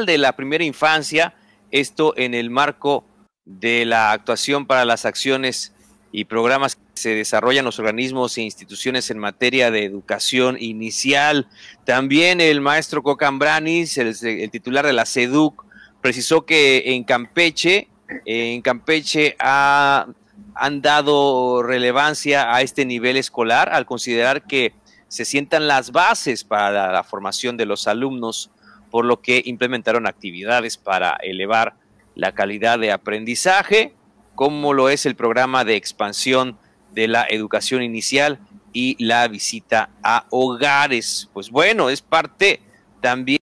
de 0.06 0.18
la 0.18 0.36
primera 0.36 0.64
infancia, 0.64 1.36
esto 1.70 2.14
en 2.18 2.34
el 2.34 2.50
marco 2.50 3.06
de 3.46 3.86
la 3.86 4.12
actuación 4.12 4.66
para 4.66 4.86
las 4.86 5.06
acciones 5.06 5.74
y 6.12 6.26
programas 6.26 6.78
se 6.94 7.16
desarrollan 7.16 7.66
los 7.66 7.80
organismos 7.80 8.38
e 8.38 8.44
instituciones 8.44 9.12
en 9.12 9.20
materia 9.20 9.72
de 9.72 9.84
educación 9.84 10.58
inicial. 10.60 11.48
También 11.86 12.40
el 12.40 12.62
maestro 12.62 13.04
Cocambranis, 13.04 13.98
el, 13.98 14.16
el 14.24 14.52
titular 14.52 14.86
de 14.86 14.94
la 14.94 15.06
SEDUC, 15.06 15.66
precisó 16.02 16.46
que 16.46 16.84
en 16.94 17.04
Campeche, 17.04 17.88
en 18.26 18.62
Campeche 18.62 19.36
han 19.40 20.82
dado 20.82 21.62
relevancia 21.64 22.54
a 22.54 22.62
este 22.62 22.86
nivel 22.86 23.18
escolar 23.18 23.70
al 23.70 23.86
considerar 23.86 24.44
que 24.44 24.74
se 25.08 25.26
sientan 25.26 25.68
las 25.68 25.92
bases 25.92 26.44
para 26.44 26.92
la 26.92 27.04
formación 27.04 27.58
de 27.58 27.66
los 27.66 27.88
alumnos, 27.88 28.50
por 28.94 29.06
lo 29.06 29.24
que 29.24 29.42
implementaron 29.44 30.06
actividades 30.06 30.78
para 30.78 31.18
elevar 31.24 31.74
la 32.14 32.36
calidad 32.36 32.78
de 32.78 32.92
aprendizaje, 32.92 33.96
como 34.36 34.72
lo 34.72 34.88
es 34.88 35.08
el 35.08 35.16
programa 35.16 35.66
de 35.66 35.76
expansión 35.76 36.60
de 36.92 37.08
la 37.08 37.26
educación 37.28 37.82
inicial 37.82 38.38
y 38.72 39.04
la 39.04 39.28
visita 39.28 39.90
a 40.04 40.28
hogares. 40.30 41.28
Pues 41.34 41.50
bueno, 41.50 41.90
es 41.90 42.04
parte 42.04 42.62
también 43.02 43.40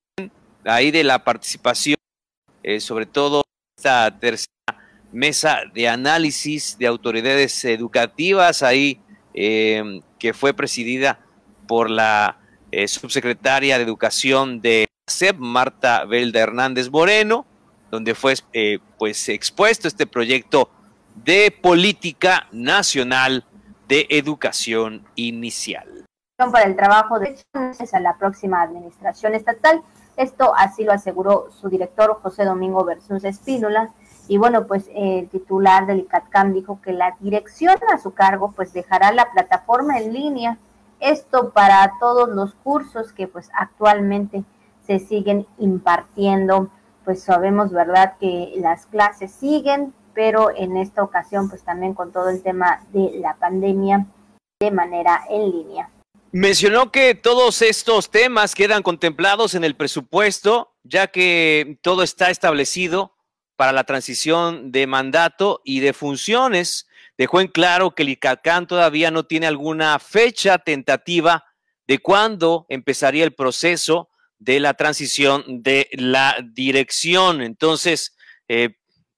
ahí 0.63 0.89
de 0.89 1.03
la 1.03 1.21
participación, 1.25 1.97
eh, 2.63 2.79
sobre 2.79 3.05
todo 3.05 3.43
esta 3.77 4.17
tercera 4.17 4.47
mesa 5.11 5.63
de 5.73 5.89
análisis 5.89 6.77
de 6.77 6.87
autoridades 6.87 7.65
educativas 7.65 8.63
ahí 8.63 9.01
eh, 9.33 9.99
que 10.17 10.33
fue 10.33 10.53
presidida 10.53 11.19
por 11.67 11.89
la 11.89 12.37
eh, 12.71 12.87
subsecretaria 12.87 13.77
de 13.77 13.83
Educación 13.83 14.61
de 14.61 14.87
CEP, 15.11 15.37
Marta 15.37 16.05
Velda 16.05 16.39
Hernández 16.39 16.89
Moreno, 16.89 17.45
donde 17.89 18.15
fue 18.15 18.35
pues 18.97 19.29
expuesto 19.29 19.87
este 19.87 20.07
proyecto 20.07 20.69
de 21.15 21.55
Política 21.61 22.47
Nacional 22.51 23.45
de 23.87 24.07
Educación 24.09 25.05
Inicial. 25.15 26.05
Para 26.37 26.63
el 26.63 26.75
trabajo 26.75 27.19
de 27.19 27.37
la 28.01 28.17
próxima 28.17 28.61
administración 28.61 29.35
estatal. 29.35 29.83
Esto 30.17 30.53
así 30.55 30.83
lo 30.83 30.91
aseguró 30.91 31.49
su 31.51 31.69
director 31.69 32.19
José 32.21 32.45
Domingo 32.45 32.83
Versus 32.83 33.23
Espínola. 33.23 33.93
Y 34.27 34.37
bueno, 34.37 34.65
pues 34.65 34.89
el 34.95 35.29
titular 35.29 35.85
del 35.85 35.99
ICATCAM 35.99 36.53
dijo 36.53 36.79
que 36.81 36.93
la 36.93 37.15
dirección 37.19 37.75
a 37.93 37.97
su 37.97 38.13
cargo 38.13 38.53
pues 38.55 38.73
dejará 38.73 39.11
la 39.11 39.31
plataforma 39.31 39.99
en 39.99 40.13
línea. 40.13 40.57
Esto 40.99 41.51
para 41.51 41.93
todos 41.99 42.29
los 42.29 42.53
cursos 42.55 43.13
que 43.13 43.27
pues 43.27 43.49
actualmente 43.53 44.43
se 44.91 44.99
siguen 44.99 45.47
impartiendo. 45.57 46.69
Pues 47.05 47.23
sabemos, 47.23 47.71
¿verdad?, 47.71 48.13
que 48.19 48.53
las 48.57 48.85
clases 48.85 49.31
siguen, 49.31 49.93
pero 50.13 50.55
en 50.55 50.77
esta 50.77 51.03
ocasión 51.03 51.49
pues 51.49 51.63
también 51.63 51.93
con 51.93 52.11
todo 52.11 52.29
el 52.29 52.43
tema 52.43 52.83
de 52.91 53.11
la 53.19 53.35
pandemia 53.35 54.05
de 54.59 54.71
manera 54.71 55.23
en 55.29 55.51
línea. 55.51 55.89
Mencionó 56.33 56.91
que 56.91 57.15
todos 57.15 57.61
estos 57.61 58.11
temas 58.11 58.53
quedan 58.53 58.83
contemplados 58.83 59.55
en 59.55 59.63
el 59.63 59.75
presupuesto, 59.75 60.73
ya 60.83 61.07
que 61.07 61.77
todo 61.81 62.03
está 62.03 62.29
establecido 62.29 63.13
para 63.55 63.71
la 63.71 63.83
transición 63.83 64.71
de 64.71 64.87
mandato 64.87 65.61
y 65.63 65.79
de 65.79 65.93
funciones. 65.93 66.87
Dejó 67.17 67.41
en 67.41 67.47
claro 67.47 67.91
que 67.91 68.03
el 68.03 68.09
ICACAN 68.09 68.67
todavía 68.67 69.11
no 69.11 69.23
tiene 69.23 69.47
alguna 69.47 69.99
fecha 69.99 70.57
tentativa 70.57 71.45
de 71.87 71.99
cuándo 71.99 72.65
empezaría 72.69 73.23
el 73.23 73.33
proceso 73.33 74.10
de 74.41 74.59
la 74.59 74.73
transición 74.73 75.43
de 75.47 75.87
la 75.91 76.35
dirección. 76.43 77.41
Entonces, 77.43 78.17
eh, 78.47 78.75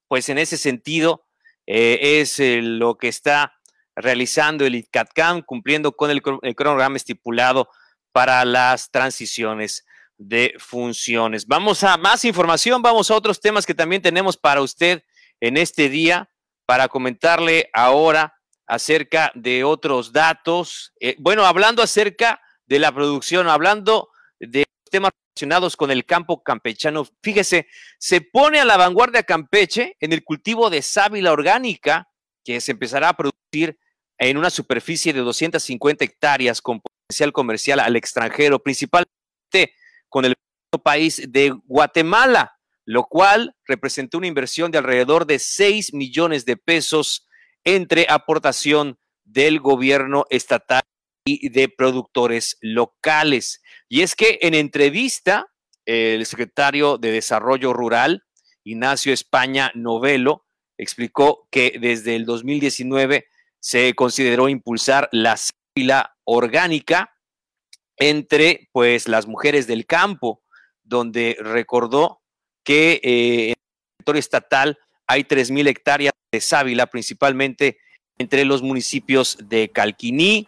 pues 0.09 0.27
en 0.27 0.37
ese 0.37 0.57
sentido 0.57 1.25
eh, 1.65 2.19
es 2.19 2.41
eh, 2.41 2.61
lo 2.61 2.97
que 2.97 3.07
está 3.07 3.53
realizando 3.95 4.65
el 4.65 4.75
ICATCAM, 4.75 5.43
cumpliendo 5.43 5.93
con 5.93 6.11
el, 6.11 6.21
cronograma 6.21 6.97
estipulado 6.97 7.69
para 8.11 8.43
las 8.43 8.91
transiciones 8.91 9.85
de 10.17 10.55
funciones. 10.59 11.47
Vamos 11.47 11.85
a 11.85 11.95
más 11.95 12.25
información, 12.25 12.81
vamos 12.81 13.09
a 13.09 13.15
otros 13.15 13.39
temas 13.39 13.65
que 13.65 13.73
también 13.73 14.01
tenemos 14.01 14.35
para 14.35 14.61
usted 14.61 15.03
en 15.39 15.55
este 15.55 15.87
día, 15.87 16.29
para 16.65 16.89
comentarle 16.89 17.69
ahora 17.71 18.35
acerca 18.67 19.31
de 19.35 19.63
otros 19.63 20.11
datos. 20.11 20.93
Bueno, 21.17 21.45
hablando 21.45 21.81
acerca 21.81 22.41
de 22.65 22.79
la 22.79 22.91
producción, 22.91 23.47
hablando 23.47 24.09
de 24.39 24.65
temas 24.93 25.11
relacionados 25.35 25.75
con 25.75 25.89
el 25.89 26.05
campo 26.05 26.43
campechano. 26.43 27.07
Fíjese, 27.23 27.65
se 27.97 28.21
pone 28.21 28.59
a 28.59 28.65
la 28.65 28.77
vanguardia 28.77 29.23
Campeche 29.23 29.97
en 29.99 30.13
el 30.13 30.23
cultivo 30.23 30.69
de 30.69 30.83
sábila 30.83 31.31
orgánica, 31.31 32.09
que 32.45 32.61
se 32.61 32.73
empezará 32.73 33.09
a 33.09 33.17
producir 33.17 33.79
en 34.19 34.37
una 34.37 34.51
superficie 34.51 35.11
de 35.11 35.21
250 35.21 36.05
hectáreas 36.05 36.61
con 36.61 36.79
potencial 36.79 37.33
comercial 37.33 37.79
al 37.79 37.95
extranjero, 37.95 38.61
principalmente 38.61 39.73
con 40.09 40.25
el 40.25 40.35
país 40.83 41.23
de 41.27 41.55
Guatemala, 41.65 42.59
lo 42.85 43.05
cual 43.05 43.55
representó 43.65 44.19
una 44.19 44.27
inversión 44.27 44.69
de 44.69 44.77
alrededor 44.77 45.25
de 45.25 45.39
6 45.39 45.95
millones 45.95 46.45
de 46.45 46.55
pesos 46.55 47.27
entre 47.63 48.05
aportación 48.09 48.99
del 49.23 49.59
gobierno 49.59 50.25
estatal 50.29 50.82
y 51.25 51.49
de 51.49 51.69
productores 51.69 52.57
locales. 52.61 53.61
Y 53.89 54.01
es 54.01 54.15
que 54.15 54.39
en 54.41 54.53
entrevista, 54.53 55.47
el 55.85 56.25
secretario 56.25 56.97
de 56.97 57.11
Desarrollo 57.11 57.73
Rural, 57.73 58.23
Ignacio 58.63 59.13
España 59.13 59.71
Novelo, 59.75 60.45
explicó 60.77 61.47
que 61.51 61.77
desde 61.79 62.15
el 62.15 62.25
2019 62.25 63.27
se 63.59 63.93
consideró 63.93 64.49
impulsar 64.49 65.07
la 65.11 65.37
sábila 65.37 66.17
orgánica 66.25 67.13
entre 67.97 68.69
pues 68.71 69.07
las 69.07 69.27
mujeres 69.27 69.67
del 69.67 69.85
campo, 69.85 70.43
donde 70.83 71.37
recordó 71.39 72.21
que 72.63 72.99
eh, 73.03 73.45
en 73.45 73.49
el 73.49 73.55
territorio 73.97 74.19
estatal 74.19 74.79
hay 75.07 75.23
3.000 75.23 75.67
hectáreas 75.67 76.13
de 76.31 76.41
sábila, 76.41 76.87
principalmente 76.87 77.77
entre 78.17 78.45
los 78.45 78.61
municipios 78.61 79.37
de 79.39 79.69
Calquiní, 79.69 80.47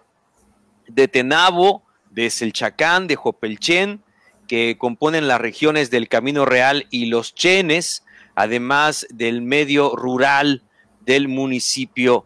de 0.87 1.07
Tenabo, 1.07 1.83
de 2.11 2.29
Selchacán, 2.29 3.07
de 3.07 3.15
Jopelchen, 3.15 4.01
que 4.47 4.77
componen 4.77 5.27
las 5.27 5.41
regiones 5.41 5.89
del 5.89 6.07
Camino 6.07 6.45
Real 6.45 6.87
y 6.89 7.05
los 7.05 7.33
Chenes, 7.35 8.03
además 8.35 9.07
del 9.09 9.41
medio 9.41 9.95
rural 9.95 10.63
del 11.05 11.27
municipio 11.27 12.25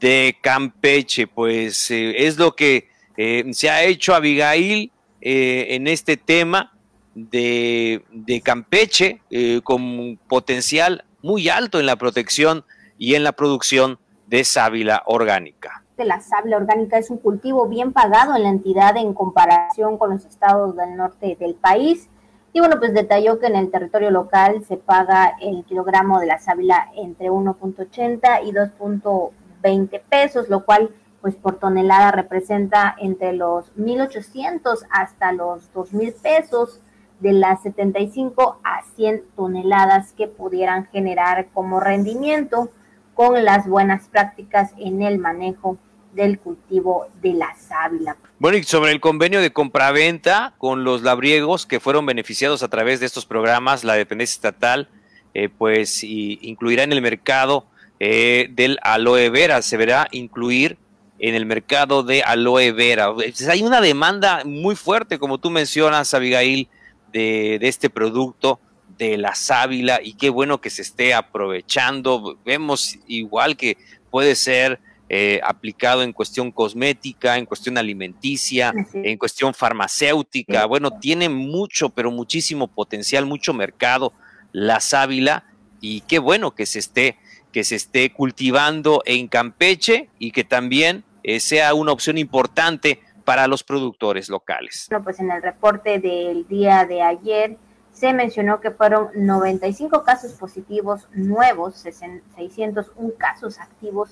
de 0.00 0.36
Campeche. 0.40 1.26
Pues 1.26 1.90
eh, 1.90 2.26
es 2.26 2.38
lo 2.38 2.54
que 2.54 2.88
eh, 3.16 3.44
se 3.52 3.70
ha 3.70 3.84
hecho 3.84 4.14
Abigail 4.14 4.90
eh, 5.20 5.68
en 5.70 5.86
este 5.86 6.16
tema 6.16 6.72
de, 7.14 8.02
de 8.12 8.40
Campeche, 8.40 9.20
con 9.62 10.18
potencial 10.28 11.04
muy 11.22 11.48
alto 11.48 11.80
en 11.80 11.86
la 11.86 11.96
protección 11.96 12.64
y 12.98 13.14
en 13.14 13.24
la 13.24 13.32
producción 13.32 13.98
de 14.26 14.44
sábila 14.44 15.02
orgánica 15.06 15.84
la 16.04 16.20
sable 16.20 16.56
orgánica 16.56 16.98
es 16.98 17.10
un 17.10 17.18
cultivo 17.18 17.66
bien 17.66 17.92
pagado 17.92 18.36
en 18.36 18.42
la 18.42 18.48
entidad 18.48 18.96
en 18.96 19.14
comparación 19.14 19.98
con 19.98 20.10
los 20.10 20.24
estados 20.24 20.76
del 20.76 20.96
norte 20.96 21.36
del 21.38 21.54
país. 21.54 22.08
Y 22.52 22.60
bueno, 22.60 22.78
pues 22.78 22.92
detalló 22.94 23.38
que 23.38 23.46
en 23.46 23.56
el 23.56 23.70
territorio 23.70 24.10
local 24.10 24.64
se 24.66 24.76
paga 24.76 25.36
el 25.40 25.64
kilogramo 25.64 26.18
de 26.18 26.26
la 26.26 26.38
sábila 26.38 26.90
entre 26.96 27.30
1.80 27.30 28.44
y 28.44 28.52
2.20 28.52 30.02
pesos, 30.08 30.48
lo 30.48 30.64
cual 30.64 30.90
pues 31.20 31.36
por 31.36 31.58
tonelada 31.58 32.10
representa 32.10 32.94
entre 32.98 33.32
los 33.32 33.74
1.800 33.76 34.86
hasta 34.90 35.32
los 35.32 35.72
2.000 35.74 36.14
pesos 36.20 36.80
de 37.20 37.32
las 37.32 37.62
75 37.62 38.58
a 38.64 38.82
100 38.96 39.24
toneladas 39.36 40.12
que 40.14 40.26
pudieran 40.26 40.86
generar 40.86 41.48
como 41.52 41.78
rendimiento 41.78 42.70
con 43.14 43.44
las 43.44 43.68
buenas 43.68 44.08
prácticas 44.08 44.72
en 44.78 45.02
el 45.02 45.18
manejo 45.18 45.76
del 46.12 46.38
cultivo 46.38 47.08
de 47.22 47.34
la 47.34 47.54
sábila. 47.56 48.16
Bueno, 48.38 48.58
y 48.58 48.64
sobre 48.64 48.92
el 48.92 49.00
convenio 49.00 49.40
de 49.40 49.52
compraventa 49.52 50.54
con 50.58 50.84
los 50.84 51.02
labriegos 51.02 51.66
que 51.66 51.80
fueron 51.80 52.06
beneficiados 52.06 52.62
a 52.62 52.68
través 52.68 53.00
de 53.00 53.06
estos 53.06 53.26
programas, 53.26 53.84
la 53.84 53.94
dependencia 53.94 54.34
estatal, 54.34 54.88
eh, 55.34 55.48
pues 55.48 56.02
incluirá 56.02 56.82
en 56.82 56.92
el 56.92 57.02
mercado 57.02 57.66
eh, 58.00 58.48
del 58.50 58.78
aloe 58.82 59.30
vera, 59.30 59.62
se 59.62 59.76
verá 59.76 60.08
incluir 60.10 60.78
en 61.18 61.34
el 61.34 61.46
mercado 61.46 62.02
de 62.02 62.22
aloe 62.22 62.72
vera. 62.72 63.12
Pues, 63.12 63.46
hay 63.46 63.62
una 63.62 63.80
demanda 63.80 64.42
muy 64.44 64.74
fuerte, 64.74 65.18
como 65.18 65.38
tú 65.38 65.50
mencionas, 65.50 66.14
Abigail, 66.14 66.68
de, 67.12 67.58
de 67.60 67.68
este 67.68 67.90
producto 67.90 68.58
de 68.96 69.16
la 69.16 69.34
sábila 69.34 70.00
y 70.02 70.14
qué 70.14 70.30
bueno 70.30 70.60
que 70.60 70.70
se 70.70 70.82
esté 70.82 71.14
aprovechando. 71.14 72.38
Vemos 72.44 72.98
igual 73.06 73.56
que 73.56 73.76
puede 74.10 74.34
ser 74.34 74.80
eh, 75.12 75.40
aplicado 75.42 76.04
en 76.04 76.12
cuestión 76.12 76.52
cosmética, 76.52 77.36
en 77.36 77.44
cuestión 77.44 77.76
alimenticia, 77.76 78.72
en 78.94 79.18
cuestión 79.18 79.52
farmacéutica. 79.54 80.66
Bueno, 80.66 81.00
tiene 81.00 81.28
mucho, 81.28 81.90
pero 81.90 82.12
muchísimo 82.12 82.68
potencial, 82.68 83.26
mucho 83.26 83.52
mercado 83.52 84.12
la 84.52 84.78
sábila 84.78 85.42
y 85.80 86.02
qué 86.02 86.20
bueno 86.20 86.54
que 86.54 86.64
se 86.64 86.78
esté 86.78 87.16
que 87.50 87.64
se 87.64 87.74
esté 87.74 88.12
cultivando 88.12 89.02
en 89.04 89.26
Campeche 89.26 90.10
y 90.20 90.30
que 90.30 90.44
también 90.44 91.02
eh, 91.24 91.40
sea 91.40 91.74
una 91.74 91.90
opción 91.90 92.16
importante 92.16 93.00
para 93.24 93.48
los 93.48 93.64
productores 93.64 94.28
locales. 94.28 94.86
Bueno, 94.90 95.02
pues 95.02 95.18
en 95.18 95.32
el 95.32 95.42
reporte 95.42 95.98
del 95.98 96.46
día 96.46 96.84
de 96.84 97.02
ayer 97.02 97.56
se 97.92 98.12
mencionó 98.12 98.60
que 98.60 98.70
fueron 98.70 99.08
95 99.16 100.04
casos 100.04 100.34
positivos 100.34 101.08
nuevos, 101.12 101.74
601 101.74 103.12
casos 103.18 103.58
activos 103.58 104.10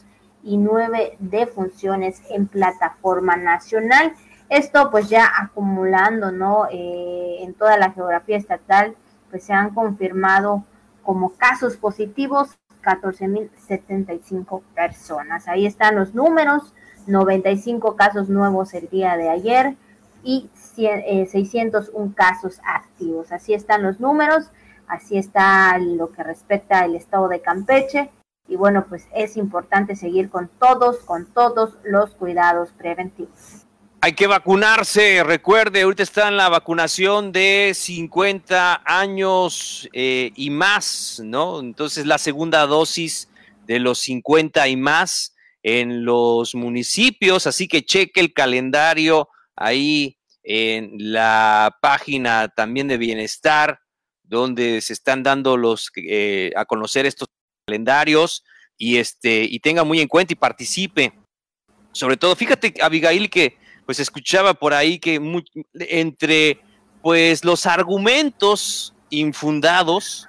y 0.49 0.57
9 0.57 1.17
defunciones 1.19 2.23
en 2.31 2.47
plataforma 2.47 3.37
nacional. 3.37 4.15
Esto 4.49 4.91
pues 4.91 5.11
ya 5.11 5.31
acumulando, 5.43 6.33
¿no? 6.33 6.67
Eh, 6.71 7.39
en 7.41 7.53
toda 7.53 7.77
la 7.77 7.93
geografía 7.93 8.39
estatal, 8.39 8.97
pues 9.31 9.45
se 9.45 9.53
han 9.53 9.75
confirmado 9.75 10.65
como 11.03 11.35
casos 11.37 11.77
positivos 11.77 12.59
14.075 12.83 14.63
personas. 14.75 15.49
Ahí 15.49 15.67
están 15.67 15.97
los 15.97 16.15
números, 16.15 16.73
95 17.07 17.97
casos 17.97 18.31
nuevos 18.31 18.73
el 18.73 18.89
día 18.89 19.17
de 19.17 19.29
ayer 19.29 19.77
y 20.23 20.49
601 20.55 22.07
eh, 22.07 22.15
casos 22.15 22.61
activos. 22.65 23.33
Así 23.33 23.53
están 23.53 23.83
los 23.83 24.01
números, 24.01 24.51
así 24.87 25.19
está 25.19 25.77
lo 25.79 26.11
que 26.11 26.23
respecta 26.23 26.81
al 26.81 26.95
estado 26.95 27.29
de 27.29 27.43
Campeche. 27.43 28.11
Y 28.49 28.57
bueno, 28.57 28.87
pues 28.89 29.07
es 29.15 29.37
importante 29.37 29.95
seguir 29.95 30.31
con 30.31 30.49
todos, 30.59 30.99
con 31.01 31.27
todos 31.33 31.75
los 31.85 32.11
cuidados 32.15 32.71
preventivos. 32.79 33.67
Hay 34.01 34.13
que 34.13 34.27
vacunarse, 34.27 35.23
recuerde, 35.25 35.83
ahorita 35.83 36.05
está 36.05 36.29
en 36.29 36.37
la 36.37 36.49
vacunación 36.49 37.33
de 37.33 37.73
50 37.75 38.83
años 38.87 39.89
eh, 39.93 40.31
y 40.37 40.51
más, 40.51 41.21
¿no? 41.25 41.61
Entonces 41.61 42.07
la 42.07 42.17
segunda 42.17 42.65
dosis 42.67 43.29
de 43.67 43.81
los 43.81 43.99
50 43.99 44.69
y 44.69 44.77
más 44.77 45.35
en 45.63 46.05
los 46.05 46.55
municipios, 46.55 47.47
así 47.47 47.69
que 47.69 47.85
cheque 47.85 48.21
el 48.21 48.33
calendario 48.33 49.29
ahí 49.57 50.17
en 50.45 51.13
la 51.13 51.77
página 51.83 52.49
también 52.49 52.89
de 52.89 52.97
bienestar, 52.97 53.81
donde 54.23 54.81
se 54.81 54.93
están 54.93 55.23
dando 55.23 55.57
los 55.57 55.91
eh, 55.97 56.53
a 56.57 56.65
conocer 56.65 57.05
estos 57.05 57.29
calendarios 57.69 58.45
y 58.79 58.97
este 58.97 59.45
y 59.45 59.61
tenga 59.61 59.85
muy 59.85 60.01
en 60.01 60.09
cuenta 60.09 60.33
y 60.33 60.37
participe. 60.37 61.13
Sobre 61.93 62.17
todo, 62.17 62.35
fíjate, 62.35 62.73
Abigail, 62.81 63.29
que 63.29 63.59
pues 63.85 64.01
escuchaba 64.01 64.55
por 64.55 64.73
ahí 64.73 64.99
que 64.99 65.21
entre 65.75 66.61
pues 67.03 67.45
los 67.45 67.67
argumentos 67.67 68.95
infundados 69.11 70.29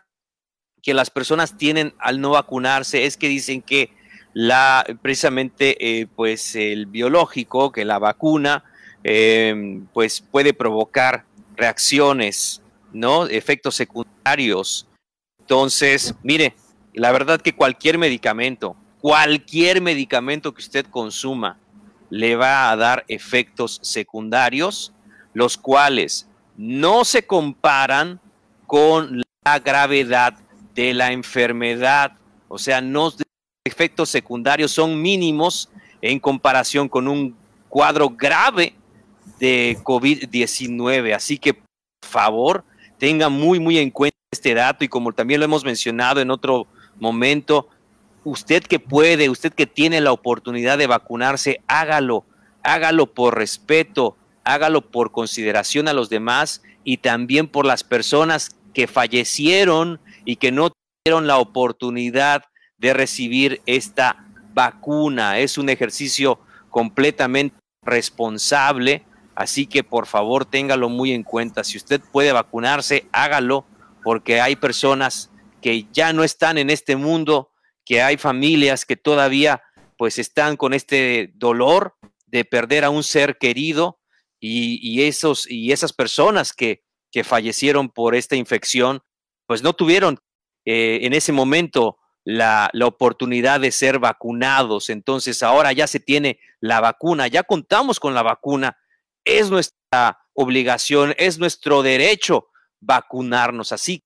que 0.81 0.93
las 0.93 1.09
personas 1.09 1.57
tienen 1.57 1.93
al 1.99 2.21
no 2.21 2.31
vacunarse 2.31 3.05
es 3.05 3.17
que 3.17 3.27
dicen 3.27 3.61
que 3.61 3.91
la 4.33 4.85
precisamente 5.01 5.75
eh, 5.79 6.07
pues 6.15 6.55
el 6.55 6.85
biológico 6.85 7.71
que 7.71 7.83
la 7.83 7.99
vacuna 7.99 8.63
eh, 9.03 9.81
pues 9.93 10.21
puede 10.21 10.53
provocar 10.53 11.25
reacciones 11.57 12.61
no 12.93 13.27
efectos 13.27 13.75
secundarios 13.75 14.87
entonces 15.41 16.15
mire 16.23 16.53
la 16.93 17.11
verdad 17.11 17.41
que 17.41 17.55
cualquier 17.55 17.97
medicamento 17.97 18.75
cualquier 18.99 19.81
medicamento 19.81 20.53
que 20.53 20.61
usted 20.61 20.85
consuma 20.85 21.57
le 22.09 22.35
va 22.35 22.71
a 22.71 22.75
dar 22.75 23.05
efectos 23.07 23.79
secundarios, 23.81 24.93
los 25.33 25.57
cuales 25.57 26.27
no 26.57 27.05
se 27.05 27.25
comparan 27.25 28.19
con 28.67 29.21
la 29.43 29.59
gravedad 29.59 30.37
de 30.75 30.93
la 30.93 31.11
enfermedad. 31.11 32.13
O 32.47 32.57
sea, 32.57 32.81
los 32.81 33.17
efectos 33.63 34.09
secundarios 34.09 34.71
son 34.71 35.01
mínimos 35.01 35.69
en 36.01 36.19
comparación 36.19 36.89
con 36.89 37.07
un 37.07 37.35
cuadro 37.69 38.09
grave 38.09 38.75
de 39.39 39.77
COVID-19. 39.83 41.15
Así 41.15 41.37
que, 41.37 41.53
por 41.53 42.09
favor, 42.09 42.65
tenga 42.97 43.29
muy, 43.29 43.59
muy 43.59 43.77
en 43.77 43.91
cuenta 43.91 44.17
este 44.31 44.53
dato 44.53 44.83
y 44.83 44.87
como 44.87 45.13
también 45.13 45.39
lo 45.39 45.45
hemos 45.45 45.63
mencionado 45.63 46.19
en 46.19 46.31
otro 46.31 46.67
momento, 46.99 47.69
usted 48.23 48.63
que 48.63 48.79
puede, 48.79 49.29
usted 49.29 49.53
que 49.53 49.65
tiene 49.65 50.01
la 50.01 50.11
oportunidad 50.11 50.77
de 50.77 50.87
vacunarse, 50.87 51.61
hágalo, 51.67 52.25
hágalo 52.63 53.13
por 53.13 53.37
respeto, 53.37 54.17
hágalo 54.43 54.81
por 54.81 55.11
consideración 55.11 55.87
a 55.87 55.93
los 55.93 56.09
demás 56.09 56.61
y 56.83 56.97
también 56.97 57.47
por 57.47 57.65
las 57.65 57.83
personas 57.83 58.55
que 58.73 58.87
fallecieron 58.87 59.99
y 60.25 60.37
que 60.37 60.51
no 60.51 60.71
tuvieron 60.71 61.27
la 61.27 61.37
oportunidad 61.37 62.43
de 62.77 62.93
recibir 62.93 63.61
esta 63.65 64.25
vacuna. 64.53 65.39
Es 65.39 65.57
un 65.57 65.69
ejercicio 65.69 66.39
completamente 66.69 67.55
responsable, 67.83 69.03
así 69.35 69.65
que 69.65 69.83
por 69.83 70.05
favor 70.05 70.45
téngalo 70.45 70.89
muy 70.89 71.11
en 71.11 71.23
cuenta. 71.23 71.63
Si 71.63 71.77
usted 71.77 72.01
puede 72.11 72.31
vacunarse, 72.31 73.05
hágalo, 73.11 73.65
porque 74.03 74.41
hay 74.41 74.55
personas 74.55 75.28
que 75.61 75.87
ya 75.91 76.13
no 76.13 76.23
están 76.23 76.57
en 76.57 76.69
este 76.69 76.95
mundo, 76.95 77.51
que 77.85 78.01
hay 78.01 78.17
familias 78.17 78.85
que 78.85 78.95
todavía 78.95 79.63
pues 79.97 80.19
están 80.19 80.55
con 80.55 80.73
este 80.73 81.31
dolor 81.35 81.95
de 82.27 82.45
perder 82.45 82.85
a 82.85 82.89
un 82.89 83.03
ser 83.03 83.37
querido 83.37 83.99
y, 84.39 85.01
esos, 85.03 85.49
y 85.49 85.73
esas 85.73 85.91
personas 85.91 86.53
que, 86.53 86.83
que, 87.11 87.25
fallecieron 87.25 87.89
por 87.89 88.15
esta 88.15 88.37
infección, 88.37 89.01
pues 89.45 89.61
no 89.61 89.73
tuvieron 89.73 90.19
eh, 90.63 90.99
en 91.01 91.13
ese 91.13 91.33
momento 91.33 91.97
la, 92.23 92.69
la, 92.71 92.85
oportunidad 92.85 93.59
de 93.59 93.71
ser 93.71 93.99
vacunados. 93.99 94.89
Entonces 94.89 95.43
ahora 95.43 95.73
ya 95.73 95.87
se 95.87 95.99
tiene 95.99 96.39
la 96.61 96.79
vacuna, 96.79 97.27
ya 97.27 97.43
contamos 97.43 97.99
con 97.99 98.13
la 98.13 98.23
vacuna. 98.23 98.77
Es 99.25 99.49
nuestra 99.49 100.19
obligación, 100.33 101.13
es 101.17 101.39
nuestro 101.39 101.81
derecho 101.83 102.47
vacunarnos. 102.79 103.73
Así 103.73 104.05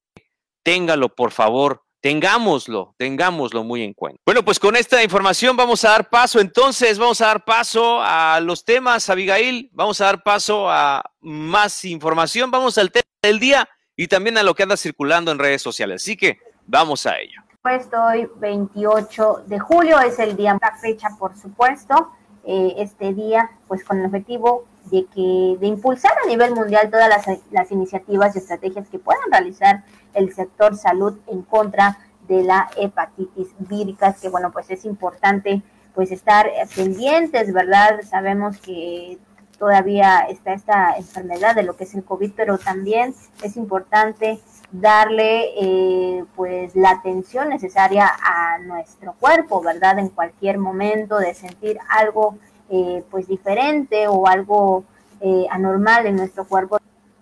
téngalo, 0.64 1.10
por 1.10 1.32
favor, 1.32 1.84
tengámoslo, 2.04 2.96
tengámoslo 2.98 3.64
muy 3.64 3.82
en 3.82 3.94
cuenta. 3.94 4.20
Bueno, 4.26 4.44
pues 4.44 4.60
con 4.60 4.76
esta 4.76 5.02
información 5.02 5.56
vamos 5.56 5.86
a 5.86 5.92
dar 5.92 6.10
paso, 6.10 6.40
entonces 6.40 7.00
vamos 7.00 7.22
a 7.22 7.28
dar 7.28 7.46
paso 7.46 8.02
a 8.02 8.42
los 8.42 8.66
temas, 8.66 9.10
Abigail, 9.10 9.70
vamos 9.74 10.02
a 10.02 10.06
dar 10.06 10.22
paso 10.22 10.70
a 10.70 11.04
más 11.22 11.86
información, 11.86 12.52
vamos 12.52 12.78
al 12.78 12.92
tema 12.92 13.06
del 13.22 13.40
día 13.40 13.70
y 13.96 14.08
también 14.08 14.38
a 14.38 14.44
lo 14.44 14.54
que 14.54 14.64
anda 14.64 14.76
circulando 14.76 15.32
en 15.32 15.40
redes 15.40 15.62
sociales. 15.62 16.02
Así 16.02 16.18
que 16.18 16.40
vamos 16.66 17.06
a 17.06 17.18
ello. 17.20 17.42
Pues 17.62 17.88
hoy 17.98 18.28
28 18.36 19.44
de 19.48 19.60
julio 19.60 20.00
es 20.02 20.20
el 20.20 20.36
día, 20.36 20.58
la 20.62 20.78
fecha 20.78 21.08
por 21.18 21.38
supuesto, 21.38 22.12
eh, 22.46 22.74
este 22.80 23.14
día 23.14 23.50
pues 23.70 23.86
con 23.86 24.00
el 24.00 24.08
objetivo 24.08 24.66
de 24.92 25.06
que 25.06 25.56
de 25.58 25.68
impulsar 25.68 26.12
a 26.22 26.28
nivel 26.28 26.54
mundial 26.54 26.90
todas 26.92 27.08
las, 27.08 27.26
las 27.52 27.72
iniciativas 27.72 28.36
y 28.36 28.40
estrategias 28.40 28.86
que 28.90 29.00
puedan 29.00 29.32
realizar 29.32 29.86
el 30.14 30.34
sector 30.34 30.76
salud 30.78 31.18
en 31.28 31.42
contra 31.44 31.98
de 32.28 32.44
la 32.44 32.70
hepatitis 32.78 33.48
vírica, 33.60 34.16
que 34.20 34.30
bueno, 34.30 34.52
pues 34.52 34.70
es 34.70 34.86
importante 34.86 35.62
pues 35.94 36.12
estar 36.12 36.50
pendientes, 36.76 37.54
¿verdad? 37.54 38.00
Sabemos 38.10 38.58
que 38.58 39.20
todavía 39.64 40.22
está 40.30 40.54
esta 40.54 40.98
enfermedad 40.98 41.56
de 41.56 41.64
lo 41.64 41.78
que 41.78 41.86
es 41.86 41.96
el 41.96 42.04
COVID, 42.04 42.32
pero 42.36 42.58
también 42.58 43.16
es 43.44 43.56
importante 43.56 44.40
darle 44.74 45.52
eh, 45.58 46.26
pues 46.36 46.76
la 46.76 46.92
atención 46.92 47.50
necesaria 47.50 48.12
a 48.22 48.58
nuestro 48.60 49.14
cuerpo, 49.14 49.62
¿verdad? 49.62 50.00
En 50.00 50.10
cualquier 50.10 50.58
momento 50.58 51.18
de 51.18 51.34
sentir 51.34 51.78
algo 51.90 52.38
eh, 52.70 53.04
pues 53.10 53.28
diferente 53.28 54.08
o 54.08 54.28
algo 54.28 54.84
eh, 55.22 55.46
anormal 55.50 56.08
en 56.08 56.18
nuestro 56.18 56.46
cuerpo. 56.46 56.80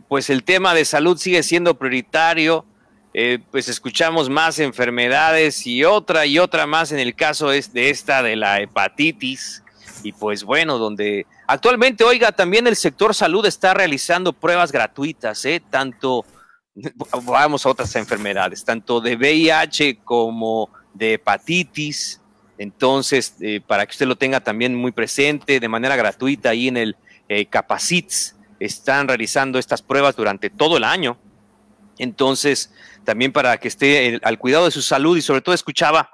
Pues 0.08 0.30
el 0.30 0.44
tema 0.44 0.74
de 0.74 0.86
salud 0.86 1.18
sigue 1.18 1.44
siendo 1.44 1.78
prioritario 1.78 2.66
eh, 3.14 3.40
pues 3.52 3.68
escuchamos 3.68 4.30
más 4.30 4.60
enfermedades 4.60 5.68
y 5.68 5.84
otra 5.84 6.26
y 6.26 6.40
otra 6.40 6.66
más 6.66 6.92
en 6.92 7.00
el 7.00 7.14
caso 7.14 7.52
es 7.52 7.74
de 7.74 7.90
esta 7.90 8.24
de 8.24 8.36
la 8.36 8.62
hepatitis. 8.62 9.64
Y 10.04 10.14
pues 10.14 10.44
bueno, 10.44 10.78
donde 10.78 11.26
actualmente, 11.46 12.04
oiga, 12.04 12.32
también 12.32 12.66
el 12.68 12.76
sector 12.76 13.14
salud 13.14 13.46
está 13.46 13.74
realizando 13.74 14.34
pruebas 14.34 14.72
gratuitas, 14.72 15.44
¿eh? 15.46 15.62
tanto, 15.70 16.26
vamos 17.24 17.66
a 17.66 17.70
otras 17.70 17.96
enfermedades, 17.96 18.64
tanto 18.64 19.02
de 19.02 19.16
VIH 19.16 20.00
como 20.04 20.70
de 20.94 21.14
hepatitis. 21.14 22.22
Entonces, 22.58 23.36
eh, 23.42 23.60
para 23.66 23.86
que 23.86 23.92
usted 23.92 24.06
lo 24.06 24.16
tenga 24.16 24.40
también 24.40 24.76
muy 24.76 24.92
presente 24.92 25.60
de 25.60 25.68
manera 25.68 25.96
gratuita 25.96 26.50
ahí 26.50 26.68
en 26.68 26.78
el 26.78 26.96
eh, 27.28 27.46
Capacits, 27.46 28.36
están 28.60 29.08
realizando 29.08 29.58
estas 29.58 29.82
pruebas 29.82 30.16
durante 30.16 30.50
todo 30.50 30.78
el 30.78 30.84
año. 30.84 31.18
Entonces, 32.02 32.74
también 33.04 33.32
para 33.32 33.58
que 33.58 33.68
esté 33.68 34.20
al 34.24 34.40
cuidado 34.40 34.66
de 34.66 34.72
su 34.72 34.82
salud 34.82 35.16
y 35.16 35.22
sobre 35.22 35.42
todo 35.42 35.54
escuchaba 35.54 36.10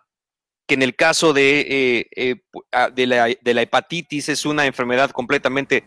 que 0.67 0.73
en 0.73 0.81
el 0.81 0.95
caso 0.95 1.31
de, 1.31 1.61
eh, 1.61 2.07
eh, 2.13 2.35
ah, 2.73 2.89
de, 2.89 3.07
la, 3.07 3.61
hepatitis 3.61 4.27
es 4.27 4.45
una 4.45 4.65
enfermedad 4.65 5.11
completamente 5.11 5.85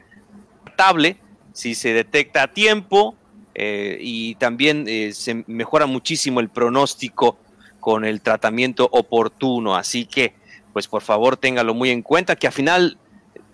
tratable 0.65 1.19
si 1.53 1.75
se 1.75 1.93
detecta 1.93 2.45
a 2.45 2.53
tiempo 2.55 3.15
eh, 3.55 3.99
y 4.01 4.37
también 4.37 4.87
se 5.13 5.45
mejora 5.47 5.85
muchísimo 5.85 6.41
el 6.41 6.49
pronóstico 6.49 7.39
con 7.79 8.07
el 8.07 8.23
tratamiento 8.23 8.89
oportuno. 8.91 9.77
Así 9.77 10.07
que, 10.07 10.33
pues 10.73 10.89
por 10.89 11.03
favor, 11.03 11.37
téngalo 11.37 11.75
muy 11.75 11.91
en 11.91 12.01
cuenta 12.01 12.37
que 12.37 12.47
al 12.47 12.55
final, 12.55 12.97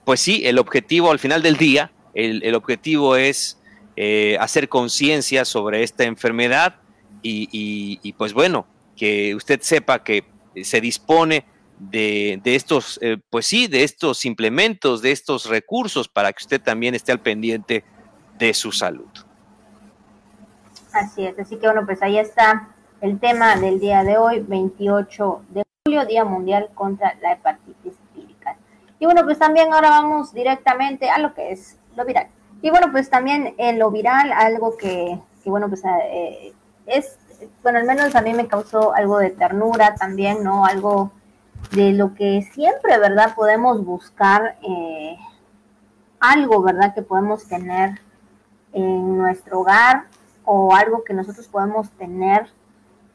pues 0.04 0.20
sí, 0.20 0.42
el 0.44 0.60
objetivo 0.60 1.10
al 1.10 1.18
final 1.18 1.42
del 1.42 1.56
día, 1.56 1.90
el, 2.14 2.54
objetivo 2.54 3.16
es 3.16 3.58
eh, 3.96 4.36
hacer 4.40 4.68
conciencia 4.68 5.44
sobre 5.44 5.82
esta 5.82 6.04
enfermedad 6.04 6.76
y, 7.22 8.12
pues 8.18 8.32
bueno, 8.32 8.66
que 8.94 9.34
usted 9.34 9.60
sepa 9.60 10.04
que 10.04 10.24
se 10.62 10.80
dispone 10.80 11.44
de, 11.78 12.40
estos, 12.44 12.98
eh, 13.02 13.18
pues 13.30 13.46
sí, 13.46 13.66
de 13.66 13.84
estos 13.84 14.24
implementos, 14.24 15.02
de 15.02 15.12
estos 15.12 15.46
recursos 15.46 16.08
para 16.08 16.32
que 16.32 16.42
usted 16.42 16.60
también 16.60 16.94
esté 16.94 17.12
al 17.12 17.20
pendiente 17.20 17.84
de 18.38 18.54
su 18.54 18.70
salud. 18.70 19.08
Así 20.92 21.26
es, 21.26 21.38
así 21.38 21.56
que 21.56 21.66
bueno, 21.66 21.84
pues 21.84 22.00
ahí 22.02 22.18
está 22.18 22.68
el 23.00 23.18
tema 23.18 23.56
del 23.56 23.80
día 23.80 24.02
de 24.04 24.16
hoy, 24.16 24.40
28 24.40 25.42
de 25.50 25.62
julio, 25.84 26.06
Día 26.06 26.24
Mundial 26.24 26.70
contra 26.74 27.14
la 27.20 27.32
Hepatitis 27.32 27.94
Vírica. 28.14 28.56
Y 28.98 29.04
bueno, 29.04 29.24
pues 29.24 29.38
también 29.38 29.72
ahora 29.72 29.90
vamos 29.90 30.32
directamente 30.32 31.10
a 31.10 31.18
lo 31.18 31.34
que 31.34 31.52
es 31.52 31.76
lo 31.96 32.04
viral. 32.04 32.28
Y 32.66 32.70
bueno, 32.70 32.90
pues 32.90 33.08
también 33.08 33.54
en 33.58 33.78
lo 33.78 33.92
viral, 33.92 34.32
algo 34.32 34.76
que, 34.76 35.20
bueno, 35.44 35.68
pues 35.68 35.84
eh, 35.84 36.52
es, 36.86 37.16
bueno, 37.62 37.78
al 37.78 37.84
menos 37.84 38.16
a 38.16 38.22
mí 38.22 38.34
me 38.34 38.48
causó 38.48 38.92
algo 38.92 39.18
de 39.18 39.30
ternura 39.30 39.94
también, 39.94 40.42
¿no? 40.42 40.64
Algo 40.64 41.12
de 41.70 41.92
lo 41.92 42.14
que 42.14 42.42
siempre, 42.42 42.98
¿verdad? 42.98 43.36
Podemos 43.36 43.84
buscar 43.84 44.56
eh, 44.68 45.16
algo, 46.18 46.60
¿verdad? 46.60 46.92
Que 46.92 47.02
podemos 47.02 47.46
tener 47.46 48.00
en 48.72 49.16
nuestro 49.16 49.60
hogar 49.60 50.06
o 50.44 50.74
algo 50.74 51.04
que 51.04 51.14
nosotros 51.14 51.46
podemos 51.46 51.88
tener 51.90 52.48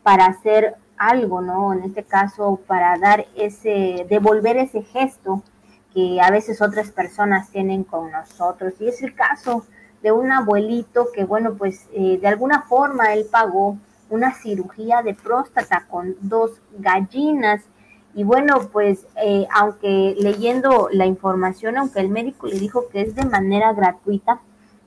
para 0.02 0.28
hacer 0.28 0.78
algo, 0.96 1.42
¿no? 1.42 1.74
En 1.74 1.84
este 1.84 2.06
caso, 2.06 2.58
para 2.68 2.98
dar 2.98 3.26
ese, 3.36 4.06
devolver 4.08 4.56
ese 4.56 4.84
gesto 4.84 5.44
que 5.94 6.22
a 6.22 6.32
veces 6.32 6.62
otras 6.62 6.92
personas 6.92 7.50
tienen 7.50 7.84
con 7.84 8.12
nosotros. 8.12 8.74
Y 8.80 8.88
es 8.88 9.02
el 9.02 9.14
caso 9.14 9.66
de 10.02 10.12
un 10.12 10.32
abuelito 10.32 11.08
que, 11.14 11.24
bueno, 11.24 11.56
pues 11.56 11.88
eh, 11.94 12.18
de 12.20 12.28
alguna 12.28 12.64
forma 12.64 13.14
él 13.14 13.26
pagó 13.30 13.78
una 14.10 14.34
cirugía 14.34 15.02
de 15.02 15.14
próstata 15.14 15.86
con 15.90 16.16
dos 16.22 16.52
gallinas. 16.78 17.62
Y 18.14 18.24
bueno, 18.24 18.70
pues 18.72 19.06
eh, 19.24 19.48
aunque 19.54 20.16
leyendo 20.20 20.90
la 20.92 21.06
información, 21.06 21.78
aunque 21.78 22.00
el 22.00 22.10
médico 22.10 22.48
le 22.48 22.60
dijo 22.60 22.88
que 22.90 23.02
es 23.02 23.16
de 23.16 23.26
manera 23.26 23.74
gratuita, 23.74 24.42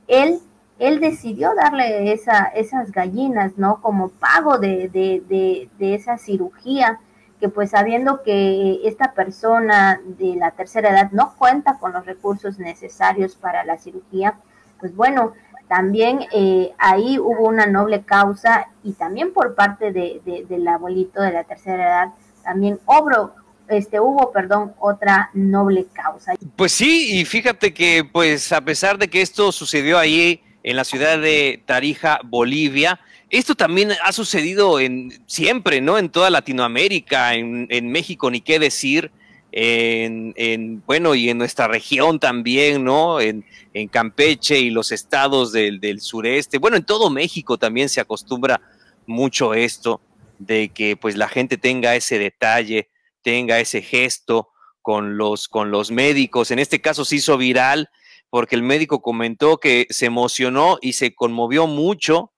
él 0.07 0.39
él 0.79 0.99
decidió 0.99 1.53
darle 1.55 2.11
esa, 2.11 2.45
esas 2.45 2.91
gallinas, 2.91 3.57
¿no? 3.57 3.81
Como 3.81 4.09
pago 4.09 4.57
de, 4.57 4.89
de, 4.89 5.69
de, 5.77 5.95
esa 5.95 6.17
cirugía, 6.17 6.99
pues 7.49 7.71
sabiendo 7.71 8.23
que 8.23 8.81
esta 8.85 9.13
persona 9.13 9.99
de 10.05 10.35
la 10.35 10.51
tercera 10.51 10.89
edad 10.89 11.11
no 11.11 11.35
cuenta 11.37 11.77
con 11.79 11.93
los 11.93 12.05
recursos 12.05 12.59
necesarios 12.59 13.35
para 13.35 13.63
la 13.65 13.77
cirugía, 13.77 14.35
pues 14.79 14.95
bueno, 14.95 15.33
también 15.67 16.19
eh, 16.31 16.71
ahí 16.77 17.17
hubo 17.17 17.47
una 17.47 17.65
noble 17.65 18.03
causa 18.03 18.67
y 18.83 18.93
también 18.93 19.33
por 19.33 19.55
parte 19.55 19.91
de, 19.91 20.21
del 20.47 20.67
abuelito 20.67 21.21
de 21.21 21.31
la 21.31 21.43
tercera 21.43 21.83
edad, 21.83 22.13
también 22.43 22.79
obro, 22.85 23.33
este, 23.67 23.99
hubo, 23.99 24.31
perdón, 24.31 24.73
otra 24.79 25.31
noble 25.33 25.87
causa. 25.91 26.33
Pues 26.55 26.71
sí, 26.71 27.19
y 27.19 27.25
fíjate 27.25 27.73
que 27.73 28.07
pues 28.09 28.51
a 28.51 28.61
pesar 28.61 28.97
de 28.97 29.09
que 29.09 29.21
esto 29.21 29.51
sucedió 29.51 29.97
ahí 29.97 30.43
en 30.65 30.75
la 30.75 30.83
ciudad 30.83 31.19
de 31.19 31.63
Tarija, 31.65 32.19
Bolivia. 32.23 32.99
Esto 33.29 33.55
también 33.55 33.91
ha 34.03 34.11
sucedido 34.11 34.79
en 34.79 35.11
siempre, 35.25 35.81
¿no? 35.81 35.97
En 35.97 36.09
toda 36.09 36.29
Latinoamérica, 36.29 37.33
en, 37.33 37.89
México, 37.89 38.29
ni 38.29 38.41
qué 38.41 38.59
decir. 38.59 39.11
En, 39.51 40.83
bueno, 40.85 41.15
y 41.15 41.29
en 41.29 41.37
nuestra 41.37 41.67
región 41.67 42.19
también, 42.19 42.83
¿no? 42.83 43.19
En, 43.19 43.45
Campeche 43.91 44.59
y 44.59 44.69
los 44.69 44.91
estados 44.91 45.51
del, 45.51 45.79
del, 45.79 45.99
sureste. 45.99 46.59
Bueno, 46.59 46.77
en 46.77 46.85
todo 46.85 47.09
México 47.09 47.57
también 47.57 47.89
se 47.89 47.99
acostumbra 47.99 48.61
mucho 49.05 49.53
esto 49.53 50.01
de 50.39 50.69
que 50.69 50.97
pues 50.97 51.15
la 51.15 51.27
gente 51.27 51.57
tenga 51.57 51.95
ese 51.95 52.19
detalle, 52.19 52.89
tenga 53.21 53.59
ese 53.59 53.81
gesto 53.81 54.49
con 54.81 55.17
los, 55.17 55.47
con 55.47 55.71
los 55.71 55.91
médicos. 55.91 56.51
En 56.51 56.59
este 56.59 56.79
caso 56.79 57.05
se 57.05 57.15
hizo 57.15 57.37
viral 57.37 57.89
porque 58.29 58.55
el 58.55 58.61
médico 58.61 59.01
comentó 59.01 59.57
que 59.57 59.87
se 59.89 60.05
emocionó 60.05 60.77
y 60.81 60.93
se 60.93 61.15
conmovió 61.15 61.67
mucho. 61.67 62.33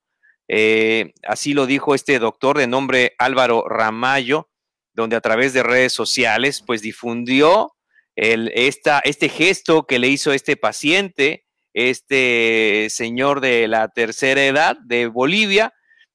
Eh, 0.48 1.12
así 1.22 1.52
lo 1.52 1.66
dijo 1.66 1.94
este 1.94 2.18
doctor 2.18 2.58
de 2.58 2.66
nombre 2.66 3.14
Álvaro 3.18 3.64
Ramayo, 3.68 4.48
donde 4.94 5.16
a 5.16 5.20
través 5.20 5.52
de 5.52 5.62
redes 5.62 5.92
sociales, 5.92 6.62
pues 6.66 6.82
difundió 6.82 7.74
el, 8.16 8.50
esta, 8.54 9.00
este 9.00 9.28
gesto 9.28 9.86
que 9.86 9.98
le 9.98 10.08
hizo 10.08 10.32
este 10.32 10.56
paciente, 10.56 11.44
este 11.74 12.88
señor 12.90 13.40
de 13.40 13.68
la 13.68 13.88
tercera 13.88 14.44
edad 14.44 14.76
de 14.84 15.06
Bolivia, 15.06 15.72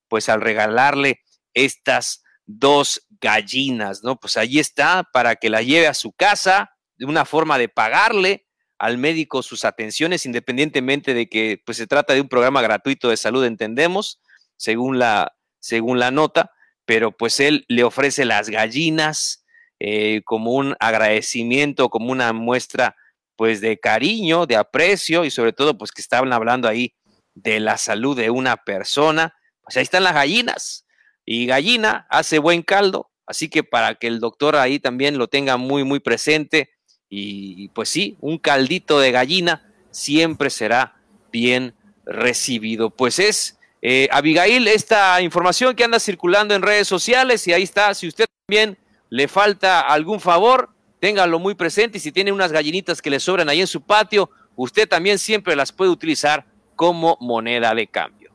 pues 0.10 0.28
al 0.28 0.42
regalarle 0.42 1.22
estas 1.54 2.24
dos 2.46 3.08
gallinas, 3.22 4.04
¿no? 4.04 4.20
Pues 4.20 4.36
allí 4.36 4.60
está 4.60 5.08
para 5.14 5.36
que 5.36 5.50
la 5.50 5.62
lleve 5.62 5.88
a 5.88 5.94
su 5.94 6.12
casa, 6.12 6.72
de 6.98 7.06
una 7.06 7.26
forma 7.26 7.58
de 7.58 7.70
pagarle 7.70 8.46
al 8.84 8.98
médico 8.98 9.44
sus 9.44 9.64
atenciones, 9.64 10.26
independientemente 10.26 11.14
de 11.14 11.30
que 11.30 11.62
pues, 11.66 11.78
se 11.78 11.88
trata 11.88 12.14
de 12.14 12.20
un 12.20 12.28
programa 12.28 12.62
gratuito 12.62 13.08
de 13.08 13.16
salud, 13.16 13.46
entendemos, 13.46 14.20
según 14.58 15.00
la, 15.00 15.38
según 15.60 16.00
la 16.00 16.12
nota, 16.12 16.52
pero 16.84 17.14
pues 17.14 17.40
él 17.40 17.64
le 17.70 17.86
ofrece 17.86 18.26
las 18.26 18.50
gallinas 18.50 19.46
eh, 19.80 20.22
como 20.26 20.52
un 20.52 20.76
agradecimiento, 20.82 21.88
como 21.88 22.12
una 22.12 22.34
muestra 22.34 22.98
pues 23.38 23.62
de 23.62 23.80
cariño, 23.80 24.48
de 24.48 24.58
aprecio 24.58 25.24
y 25.24 25.32
sobre 25.32 25.54
todo 25.54 25.78
pues 25.78 25.94
que 25.94 26.02
estaban 26.02 26.34
hablando 26.34 26.68
ahí 26.68 26.94
de 27.36 27.62
la 27.62 27.78
salud 27.78 28.18
de 28.18 28.32
una 28.32 28.58
persona, 28.58 29.34
pues 29.62 29.78
ahí 29.78 29.84
están 29.84 30.04
las 30.04 30.14
gallinas 30.14 30.86
y 31.24 31.46
gallina 31.46 32.06
hace 32.10 32.38
buen 32.38 32.62
caldo, 32.62 33.10
así 33.26 33.48
que 33.48 33.64
para 33.64 33.96
que 33.96 34.08
el 34.08 34.20
doctor 34.20 34.58
ahí 34.58 34.78
también 34.78 35.18
lo 35.18 35.30
tenga 35.30 35.56
muy 35.56 35.86
muy 35.86 36.02
presente, 36.02 36.72
y 37.16 37.68
pues 37.70 37.90
sí, 37.90 38.18
un 38.22 38.38
caldito 38.38 39.00
de 39.00 39.12
gallina 39.12 39.62
siempre 39.92 40.50
será 40.50 40.96
bien 41.32 41.74
recibido. 42.06 42.90
Pues 42.90 43.20
es, 43.20 43.60
eh, 43.82 44.08
Abigail, 44.12 44.68
esta 44.68 45.22
información 45.22 45.76
que 45.76 45.84
anda 45.84 46.00
circulando 46.00 46.56
en 46.56 46.62
redes 46.62 46.88
sociales 46.88 47.48
y 47.48 47.54
ahí 47.54 47.64
está, 47.64 47.94
si 47.94 48.08
usted 48.08 48.26
también 48.48 48.78
le 49.10 49.28
falta 49.28 49.82
algún 49.82 50.20
favor, 50.20 50.70
téngalo 51.00 51.40
muy 51.40 51.56
presente 51.56 51.98
y 51.98 52.02
si 52.02 52.12
tiene 52.12 52.32
unas 52.32 52.52
gallinitas 52.52 53.02
que 53.02 53.10
le 53.10 53.20
sobran 53.20 53.50
ahí 53.50 53.62
en 53.62 53.68
su 53.68 53.82
patio, 53.82 54.30
usted 54.56 54.88
también 54.88 55.20
siempre 55.20 55.56
las 55.56 55.72
puede 55.72 55.92
utilizar 55.92 56.46
como 56.76 57.18
moneda 57.20 57.76
de 57.76 57.88
cambio. 57.88 58.32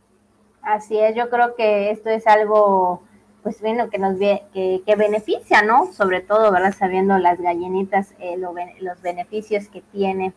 Así 0.62 0.98
es, 0.98 1.16
yo 1.16 1.30
creo 1.30 1.54
que 1.56 1.90
esto 1.90 2.10
es 2.10 2.26
algo 2.26 3.02
pues 3.48 3.62
bueno, 3.62 3.88
que 3.88 3.96
nos 3.96 4.18
que, 4.18 4.82
que, 4.84 4.94
beneficia, 4.94 5.62
¿no? 5.62 5.90
Sobre 5.94 6.20
todo, 6.20 6.52
¿verdad? 6.52 6.74
Sabiendo 6.78 7.16
las 7.16 7.40
gallinitas, 7.40 8.12
eh, 8.18 8.37
los 8.37 9.00
beneficios 9.00 9.68
que 9.68 9.80
tiene 9.80 10.34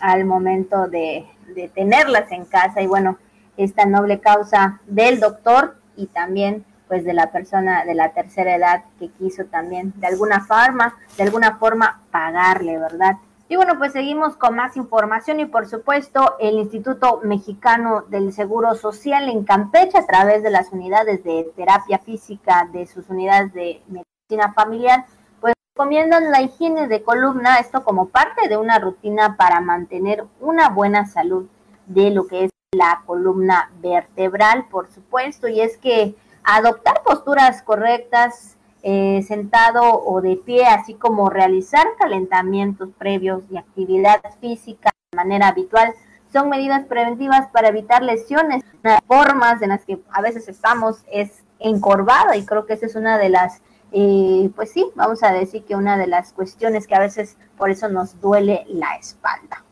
al 0.00 0.24
momento 0.24 0.86
de, 0.86 1.26
de, 1.56 1.68
tenerlas 1.68 2.30
en 2.30 2.44
casa 2.44 2.80
y 2.80 2.86
bueno, 2.86 3.18
esta 3.56 3.86
noble 3.86 4.20
causa 4.20 4.80
del 4.86 5.18
doctor 5.18 5.74
y 5.96 6.06
también 6.06 6.64
pues 6.86 7.04
de 7.04 7.12
la 7.12 7.32
persona 7.32 7.84
de 7.84 7.96
la 7.96 8.12
tercera 8.12 8.54
edad 8.54 8.84
que 9.00 9.08
quiso 9.08 9.46
también 9.46 9.92
de 9.96 10.06
alguna 10.06 10.44
forma, 10.44 10.96
de 11.16 11.24
alguna 11.24 11.56
forma 11.56 12.02
pagarle, 12.12 12.78
¿verdad? 12.78 13.16
Y 13.46 13.56
bueno, 13.56 13.74
pues 13.76 13.92
seguimos 13.92 14.36
con 14.36 14.56
más 14.56 14.74
información 14.76 15.38
y 15.38 15.44
por 15.44 15.66
supuesto 15.66 16.36
el 16.40 16.54
Instituto 16.54 17.20
Mexicano 17.24 18.04
del 18.08 18.32
Seguro 18.32 18.74
Social 18.74 19.28
en 19.28 19.44
Campeche 19.44 19.98
a 19.98 20.06
través 20.06 20.42
de 20.42 20.50
las 20.50 20.72
unidades 20.72 21.22
de 21.24 21.52
terapia 21.54 21.98
física 21.98 22.66
de 22.72 22.86
sus 22.86 23.10
unidades 23.10 23.52
de 23.52 23.82
medicina 23.86 24.54
familiar, 24.54 25.04
pues 25.42 25.52
recomiendan 25.76 26.30
la 26.30 26.40
higiene 26.40 26.88
de 26.88 27.02
columna, 27.02 27.58
esto 27.58 27.84
como 27.84 28.08
parte 28.08 28.48
de 28.48 28.56
una 28.56 28.78
rutina 28.78 29.36
para 29.36 29.60
mantener 29.60 30.24
una 30.40 30.70
buena 30.70 31.04
salud 31.04 31.46
de 31.84 32.10
lo 32.10 32.26
que 32.26 32.44
es 32.44 32.50
la 32.72 33.02
columna 33.04 33.70
vertebral, 33.82 34.68
por 34.70 34.88
supuesto, 34.90 35.48
y 35.48 35.60
es 35.60 35.76
que 35.76 36.16
adoptar 36.44 37.02
posturas 37.02 37.60
correctas, 37.60 38.56
eh, 38.86 39.24
sentado 39.26 39.82
o 40.04 40.20
de 40.20 40.36
pie, 40.36 40.66
así 40.66 40.92
como 40.92 41.30
realizar 41.30 41.86
calentamientos 41.98 42.90
previos 42.98 43.42
y 43.50 43.56
actividad 43.56 44.20
física 44.42 44.90
de 45.10 45.16
manera 45.16 45.48
habitual, 45.48 45.94
son 46.30 46.50
medidas 46.50 46.84
preventivas 46.86 47.48
para 47.48 47.68
evitar 47.68 48.02
lesiones. 48.02 48.62
Las 48.82 49.00
formas 49.06 49.62
en 49.62 49.70
las 49.70 49.86
que 49.86 50.00
a 50.12 50.20
veces 50.20 50.48
estamos 50.48 50.98
es 51.10 51.30
encorvada 51.58 52.36
y 52.36 52.44
creo 52.44 52.66
que 52.66 52.74
esa 52.74 52.84
es 52.84 52.94
una 52.94 53.16
de 53.16 53.30
las, 53.30 53.62
eh, 53.92 54.50
pues 54.54 54.72
sí, 54.72 54.84
vamos 54.96 55.22
a 55.22 55.32
decir 55.32 55.64
que 55.64 55.76
una 55.76 55.96
de 55.96 56.06
las 56.06 56.34
cuestiones 56.34 56.86
que 56.86 56.94
a 56.94 57.00
veces 57.00 57.38
por 57.56 57.70
eso 57.70 57.88
nos 57.88 58.20
duele 58.20 58.66
la 58.68 58.96
espalda. 58.96 59.64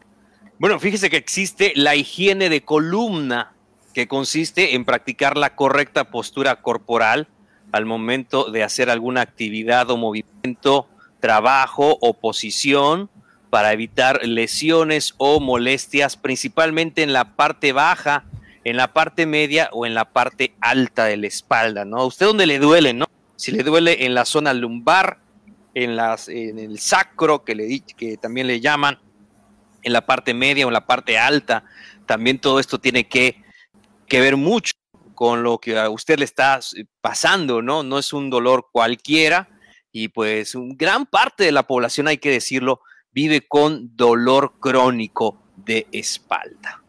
Bueno, 0.58 0.80
fíjese 0.80 1.10
que 1.10 1.18
existe 1.18 1.74
la 1.76 1.96
higiene 1.96 2.48
de 2.48 2.64
columna, 2.64 3.52
que 3.92 4.08
consiste 4.08 4.74
en 4.74 4.86
practicar 4.86 5.36
la 5.36 5.54
correcta 5.54 6.04
postura 6.04 6.62
corporal 6.62 7.28
al 7.72 7.86
momento 7.86 8.50
de 8.50 8.62
hacer 8.62 8.90
alguna 8.90 9.22
actividad 9.22 9.90
o 9.90 9.96
movimiento, 9.96 10.86
trabajo 11.20 11.98
o 12.00 12.14
posición 12.14 13.10
para 13.50 13.72
evitar 13.72 14.20
lesiones 14.24 15.14
o 15.18 15.40
molestias, 15.40 16.16
principalmente 16.16 17.02
en 17.02 17.12
la 17.12 17.36
parte 17.36 17.72
baja, 17.72 18.24
en 18.64 18.76
la 18.76 18.92
parte 18.92 19.26
media 19.26 19.68
o 19.72 19.86
en 19.86 19.94
la 19.94 20.04
parte 20.04 20.54
alta 20.60 21.04
de 21.06 21.16
la 21.16 21.26
espalda, 21.26 21.84
¿no? 21.84 21.98
¿A 21.98 22.06
usted 22.06 22.26
dónde 22.26 22.46
le 22.46 22.58
duele, 22.58 22.92
no? 22.92 23.06
Si 23.36 23.50
le 23.50 23.62
duele 23.62 24.04
en 24.04 24.14
la 24.14 24.24
zona 24.24 24.54
lumbar, 24.54 25.18
en, 25.74 25.96
las, 25.96 26.28
en 26.28 26.58
el 26.58 26.78
sacro, 26.78 27.44
que, 27.44 27.54
le, 27.54 27.80
que 27.96 28.16
también 28.16 28.46
le 28.46 28.60
llaman, 28.60 28.98
en 29.82 29.92
la 29.92 30.06
parte 30.06 30.32
media 30.32 30.64
o 30.64 30.68
en 30.68 30.74
la 30.74 30.86
parte 30.86 31.18
alta, 31.18 31.64
también 32.06 32.38
todo 32.38 32.60
esto 32.60 32.78
tiene 32.78 33.08
que, 33.08 33.42
que 34.06 34.20
ver 34.20 34.36
mucho 34.36 34.71
con 35.14 35.42
lo 35.42 35.58
que 35.58 35.78
a 35.78 35.90
usted 35.90 36.18
le 36.18 36.24
está 36.24 36.60
pasando, 37.00 37.62
¿no? 37.62 37.82
No 37.82 37.98
es 37.98 38.12
un 38.12 38.30
dolor 38.30 38.68
cualquiera 38.72 39.48
y 39.92 40.08
pues 40.08 40.54
gran 40.56 41.06
parte 41.06 41.44
de 41.44 41.52
la 41.52 41.64
población, 41.64 42.08
hay 42.08 42.18
que 42.18 42.30
decirlo, 42.30 42.80
vive 43.12 43.46
con 43.46 43.94
dolor 43.96 44.54
crónico 44.58 45.42
de 45.56 45.86
espalda. 45.92 46.82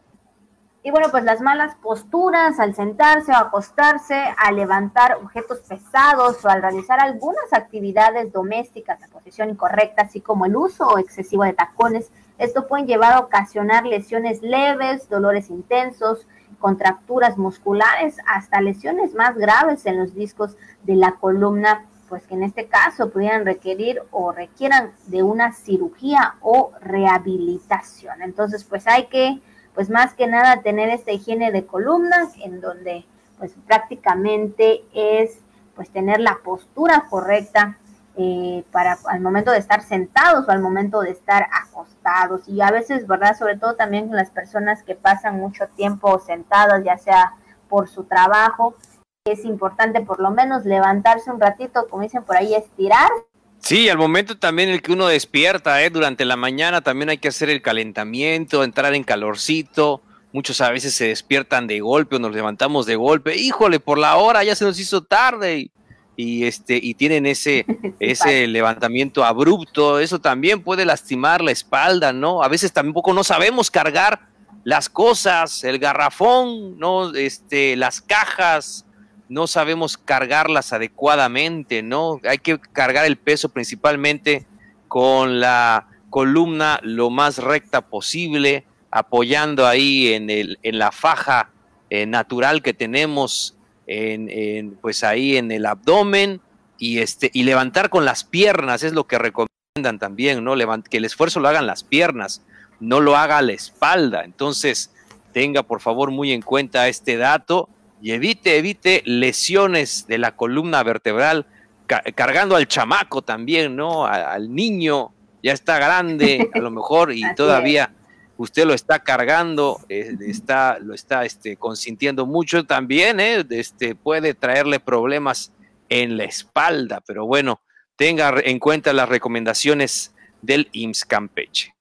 Y 0.82 0.90
bueno, 0.90 1.08
pues 1.10 1.24
las 1.24 1.40
malas 1.40 1.76
posturas 1.76 2.60
al 2.60 2.74
sentarse 2.74 3.32
o 3.32 3.36
acostarse, 3.36 4.22
al 4.36 4.56
levantar 4.56 5.14
objetos 5.14 5.60
pesados 5.60 6.44
o 6.44 6.48
al 6.50 6.60
realizar 6.60 7.00
algunas 7.00 7.52
actividades 7.52 8.32
domésticas 8.32 9.00
en 9.02 9.10
posición 9.10 9.48
incorrecta, 9.48 10.02
así 10.02 10.20
como 10.20 10.44
el 10.44 10.54
uso 10.54 10.98
excesivo 10.98 11.44
de 11.44 11.54
tacones, 11.54 12.10
esto 12.36 12.66
puede 12.66 12.84
llevar 12.84 13.14
a 13.14 13.20
ocasionar 13.20 13.86
lesiones 13.86 14.42
leves, 14.42 15.08
dolores 15.08 15.48
intensos, 15.48 16.26
contracturas 16.64 17.36
musculares, 17.36 18.16
hasta 18.26 18.62
lesiones 18.62 19.12
más 19.12 19.36
graves 19.36 19.84
en 19.84 19.98
los 19.98 20.14
discos 20.14 20.56
de 20.84 20.96
la 20.96 21.12
columna 21.12 21.84
pues 22.08 22.26
que 22.26 22.32
en 22.32 22.42
este 22.42 22.68
caso 22.68 23.10
pudieran 23.10 23.44
requerir 23.44 24.00
o 24.10 24.32
requieran 24.32 24.92
de 25.08 25.22
una 25.22 25.52
cirugía 25.52 26.36
o 26.40 26.72
rehabilitación. 26.80 28.22
Entonces, 28.22 28.64
pues 28.64 28.86
hay 28.86 29.08
que, 29.08 29.42
pues 29.74 29.90
más 29.90 30.14
que 30.14 30.26
nada, 30.26 30.62
tener 30.62 30.88
esta 30.88 31.12
higiene 31.12 31.52
de 31.52 31.66
columna 31.66 32.30
en 32.42 32.62
donde, 32.62 33.04
pues 33.38 33.52
prácticamente 33.66 34.84
es, 34.94 35.40
pues 35.76 35.90
tener 35.90 36.18
la 36.18 36.38
postura 36.42 37.04
correcta 37.10 37.76
eh, 38.16 38.64
para 38.70 38.96
al 39.06 39.20
momento 39.20 39.50
de 39.50 39.58
estar 39.58 39.82
sentados 39.82 40.46
o 40.46 40.50
al 40.52 40.60
momento 40.60 41.00
de 41.00 41.10
estar 41.10 41.48
acostados. 41.52 42.42
Y 42.46 42.60
a 42.60 42.70
veces, 42.70 43.06
¿verdad? 43.06 43.36
Sobre 43.36 43.56
todo 43.56 43.74
también 43.74 44.10
las 44.12 44.30
personas 44.30 44.82
que 44.84 44.94
pasan 44.94 45.38
mucho 45.38 45.66
tiempo 45.76 46.20
sentadas, 46.20 46.84
ya 46.84 46.96
sea 46.96 47.32
por 47.68 47.88
su 47.88 48.04
trabajo, 48.04 48.76
es 49.24 49.44
importante 49.44 50.00
por 50.02 50.20
lo 50.20 50.30
menos 50.30 50.64
levantarse 50.64 51.30
un 51.30 51.40
ratito, 51.40 51.86
como 51.88 52.02
dicen 52.02 52.22
por 52.22 52.36
ahí, 52.36 52.54
estirar. 52.54 53.10
Sí, 53.58 53.88
al 53.88 53.96
momento 53.96 54.36
también 54.36 54.68
el 54.68 54.82
que 54.82 54.92
uno 54.92 55.06
despierta, 55.06 55.82
¿eh? 55.82 55.88
durante 55.90 56.24
la 56.24 56.36
mañana 56.36 56.82
también 56.82 57.08
hay 57.08 57.18
que 57.18 57.28
hacer 57.28 57.48
el 57.48 57.62
calentamiento, 57.62 58.62
entrar 58.62 58.94
en 58.94 59.02
calorcito. 59.02 60.02
Muchos 60.32 60.60
a 60.60 60.70
veces 60.70 60.94
se 60.94 61.08
despiertan 61.08 61.66
de 61.66 61.80
golpe 61.80 62.16
o 62.16 62.18
nos 62.18 62.34
levantamos 62.34 62.86
de 62.86 62.96
golpe. 62.96 63.36
Híjole, 63.36 63.80
por 63.80 63.98
la 63.98 64.16
hora 64.16 64.44
ya 64.44 64.54
se 64.54 64.66
nos 64.66 64.78
hizo 64.78 65.02
tarde 65.02 65.70
y, 66.16 66.44
este 66.44 66.78
y 66.82 66.94
tienen 66.94 67.26
ese 67.26 67.66
ese 68.00 68.46
levantamiento 68.46 69.24
abrupto. 69.24 69.98
Eso 69.98 70.20
también 70.20 70.62
puede 70.62 70.84
lastimar 70.84 71.42
la 71.42 71.52
espalda, 71.52 72.12
¿no? 72.12 72.42
A 72.42 72.48
veces 72.48 72.72
tampoco 72.72 73.12
no 73.12 73.24
sabemos 73.24 73.70
cargar 73.70 74.28
las 74.64 74.88
cosas, 74.88 75.62
el 75.64 75.78
garrafón, 75.78 76.78
no, 76.78 77.14
este, 77.14 77.76
las 77.76 78.00
cajas, 78.00 78.86
no 79.28 79.46
sabemos 79.46 79.98
cargarlas 79.98 80.72
adecuadamente, 80.72 81.82
¿no? 81.82 82.20
Hay 82.24 82.38
que 82.38 82.58
cargar 82.58 83.04
el 83.04 83.16
peso 83.16 83.50
principalmente 83.50 84.46
con 84.88 85.40
la 85.40 85.88
columna 86.08 86.80
lo 86.82 87.10
más 87.10 87.38
recta 87.38 87.82
posible, 87.82 88.64
apoyando 88.90 89.66
ahí 89.66 90.12
en, 90.12 90.30
el, 90.30 90.58
en 90.62 90.78
la 90.78 90.92
faja 90.92 91.50
eh, 91.90 92.06
natural 92.06 92.62
que 92.62 92.72
tenemos, 92.72 93.56
en, 93.86 94.76
pues 94.80 95.04
ahí 95.04 95.36
en 95.36 95.50
el 95.50 95.66
abdomen, 95.66 96.40
y, 96.78 96.98
este, 96.98 97.30
y 97.32 97.44
levantar 97.44 97.88
con 97.88 98.04
las 98.04 98.24
piernas, 98.24 98.82
es 98.82 98.92
lo 98.92 99.04
que 99.06 99.18
recomiendan 99.18 99.98
también, 99.98 100.42
¿no? 100.44 100.54
que 100.82 100.96
el 100.96 101.04
esfuerzo 101.04 101.40
lo 101.40 101.48
hagan 101.48 101.66
las 101.66 101.84
piernas, 101.84 102.42
no 102.80 103.00
lo 103.00 103.16
haga 103.16 103.40
la 103.42 103.52
espalda. 103.52 104.24
Entonces, 104.24 104.92
tenga 105.32 105.62
por 105.62 105.80
favor 105.80 106.10
muy 106.10 106.32
en 106.32 106.42
cuenta 106.42 106.88
este 106.88 107.16
dato 107.16 107.68
y 108.02 108.12
evite, 108.12 108.58
evite 108.58 109.02
lesiones 109.04 110.06
de 110.06 110.18
la 110.18 110.36
columna 110.36 110.82
vertebral, 110.82 111.46
cargando 111.86 112.56
al 112.56 112.66
chamaco 112.66 113.22
también, 113.22 113.76
¿no? 113.76 114.06
al 114.06 114.54
niño, 114.54 115.12
ya 115.42 115.52
está 115.52 115.76
grande 115.76 116.50
a 116.54 116.58
lo 116.58 116.70
mejor 116.70 117.12
y 117.12 117.22
todavía 117.36 117.92
usted 118.36 118.64
lo 118.64 118.74
está 118.74 118.98
cargando, 119.00 119.80
eh, 119.88 120.16
está, 120.26 120.78
lo 120.78 120.94
está 120.94 121.24
este, 121.24 121.56
consintiendo 121.56 122.26
mucho 122.26 122.64
también, 122.64 123.20
¿eh? 123.20 123.44
este, 123.50 123.94
puede 123.94 124.34
traerle 124.34 124.80
problemas 124.80 125.52
en 125.88 126.16
la 126.16 126.24
espalda, 126.24 127.00
pero 127.06 127.26
bueno, 127.26 127.60
tenga 127.96 128.34
en 128.42 128.58
cuenta 128.58 128.92
las 128.92 129.08
recomendaciones 129.08 130.14
del 130.42 130.68
IMSS 130.72 131.04
Campeche. 131.04 131.74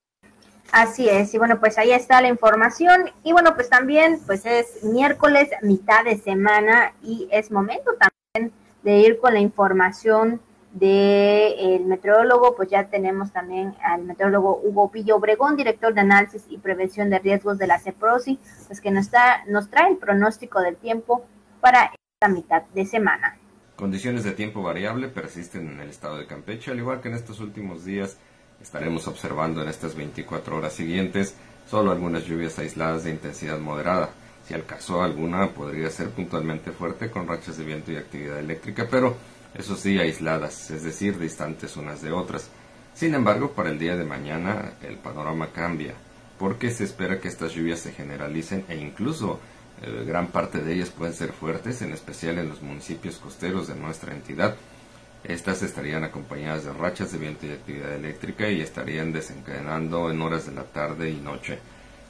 Así 0.72 1.08
es, 1.08 1.34
y 1.34 1.38
bueno, 1.38 1.60
pues 1.60 1.78
ahí 1.78 1.92
está 1.92 2.20
la 2.20 2.30
información. 2.30 3.12
Y 3.24 3.32
bueno, 3.32 3.54
pues 3.54 3.70
también, 3.70 4.20
pues 4.26 4.44
es 4.48 4.84
miércoles, 4.84 5.50
mitad 5.62 6.04
de 6.04 6.18
semana, 6.18 6.94
y 7.04 7.28
es 7.32 7.52
momento 7.52 7.92
también 8.00 8.52
de 8.82 8.98
ir 8.98 9.20
con 9.20 9.36
la 9.36 9.39
información 9.39 10.42
del 10.73 11.86
meteorólogo, 11.86 12.55
pues 12.55 12.69
ya 12.69 12.89
tenemos 12.89 13.31
también 13.31 13.75
al 13.81 14.03
meteorólogo 14.03 14.59
Hugo 14.63 14.91
Pillo 14.91 15.15
Obregón, 15.15 15.55
director 15.55 15.93
de 15.93 16.01
análisis 16.01 16.45
y 16.49 16.57
prevención 16.57 17.09
de 17.09 17.19
riesgos 17.19 17.57
de 17.57 17.67
la 17.67 17.79
CEPROSI, 17.79 18.39
pues 18.67 18.81
que 18.81 18.91
nos, 18.91 19.05
está, 19.05 19.45
nos 19.47 19.69
trae 19.69 19.91
el 19.91 19.97
pronóstico 19.97 20.59
del 20.62 20.75
tiempo 20.75 21.25
para 21.62 21.93
esta 21.93 22.27
mitad 22.33 22.63
de 22.73 22.86
semana. 22.86 23.38
Condiciones 23.75 24.23
de 24.23 24.31
tiempo 24.31 24.62
variable 24.62 25.07
persisten 25.07 25.69
en 25.69 25.79
el 25.79 25.89
estado 25.89 26.17
de 26.17 26.27
Campeche, 26.27 26.71
al 26.71 26.79
igual 26.79 27.01
que 27.01 27.09
en 27.09 27.15
estos 27.15 27.39
últimos 27.39 27.86
días 27.86 28.17
Estaremos 28.63 29.07
observando 29.09 29.62
en 29.62 29.67
estas 29.67 29.93
24 29.93 30.55
horas 30.55 30.71
siguientes 30.71 31.36
solo 31.69 31.91
algunas 31.91 32.25
lluvias 32.25 32.57
aisladas 32.59 33.03
de 33.03 33.12
intensidad 33.12 33.59
moderada. 33.59 34.09
Si 34.47 34.53
al 34.53 34.65
caso 34.65 35.03
alguna 35.03 35.49
podría 35.49 35.89
ser 35.89 36.09
puntualmente 36.12 36.71
fuerte 36.71 37.12
con 37.12 37.27
rachas 37.27 37.57
de 37.57 37.65
viento 37.65 37.91
y 37.91 37.97
actividad 37.97 38.39
eléctrica, 38.39 38.88
pero 38.89 39.17
eso 39.56 39.76
sí 39.76 40.00
aisladas, 40.00 40.72
es 40.72 40.84
decir, 40.84 41.20
distantes 41.20 41.78
unas 41.78 42.02
de 42.02 42.12
otras. 42.12 42.50
Sin 42.94 43.13
embargo, 43.13 43.52
para 43.52 43.70
el 43.70 43.80
día 43.80 43.96
de 43.96 44.04
mañana 44.04 44.74
el 44.82 44.98
panorama 44.98 45.52
cambia, 45.52 45.94
porque 46.39 46.72
se 46.72 46.84
espera 46.84 47.20
que 47.20 47.28
estas 47.28 47.54
lluvias 47.54 47.80
se 47.80 47.92
generalicen 47.92 48.66
e 48.68 48.78
incluso 48.78 49.39
eh, 49.82 50.04
gran 50.06 50.28
parte 50.28 50.60
de 50.60 50.74
ellas 50.74 50.89
pueden 50.89 51.13
ser 51.13 51.34
fuertes, 51.34 51.82
en 51.82 51.94
especial 51.94 52.38
en 52.38 52.50
los 52.50 52.62
municipios 52.62 53.18
costeros 53.18 53.68
de 53.68 53.76
nuestra 53.76 54.13
entidad. 54.13 54.56
Estas 55.24 55.63
estarían 55.63 56.04
acompañadas 56.04 56.66
de 56.66 56.74
rachas 56.74 57.12
de 57.12 57.18
viento 57.18 57.46
y 57.46 57.52
actividad 57.52 57.94
eléctrica 57.94 58.50
y 58.50 58.62
estarían 58.62 59.13
desencadenando 59.13 60.12
en 60.12 60.22
horas 60.22 60.46
de 60.48 60.54
la 60.54 60.63
tarde 60.63 61.10
y 61.10 61.16
noche. 61.16 61.60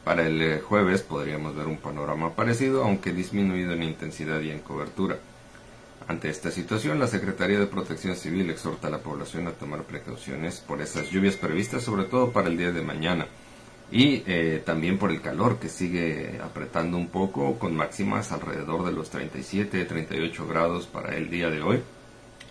Para 0.04 0.26
el 0.26 0.42
eh, 0.42 0.60
jueves 0.60 1.02
podríamos 1.02 1.56
ver 1.56 1.68
un 1.68 1.78
panorama 1.78 2.36
parecido, 2.36 2.84
aunque 2.84 3.14
disminuido 3.14 3.74
en 3.74 3.84
intensidad 3.84 4.42
y 4.42 4.52
en 4.52 4.60
cobertura. 4.60 5.18
Ante 6.08 6.30
esta 6.30 6.52
situación, 6.52 7.00
la 7.00 7.08
Secretaría 7.08 7.60
de 7.60 7.68
Protección 7.68 8.16
Civil 8.16 8.50
exhorta 8.50 8.88
a 8.88 8.92
la 8.92 9.00
población 9.00 9.48
a 9.48 9.52
tomar 9.52 9.84
precauciones 9.84 10.60
por 10.60 10.82
esas 10.82 11.10
lluvias 11.10 11.36
previstas, 11.36 11.84
sobre 11.84 12.04
todo 12.04 12.32
para 12.32 12.50
el 12.50 12.58
día 12.58 12.72
de 12.72 12.82
mañana, 12.82 13.28
y 13.92 14.24
eh, 14.28 14.62
también 14.66 14.98
por 14.98 15.12
el 15.12 15.22
calor 15.22 15.60
que 15.60 15.70
sigue 15.70 16.40
apretando 16.44 16.98
un 16.98 17.08
poco, 17.08 17.58
con 17.58 17.76
máximas 17.76 18.32
alrededor 18.32 18.86
de 18.86 18.92
los 18.92 19.14
37-38 19.14 20.48
grados 20.48 20.88
para 20.88 21.16
el 21.16 21.30
día 21.30 21.50
de 21.50 21.62
hoy 21.62 21.82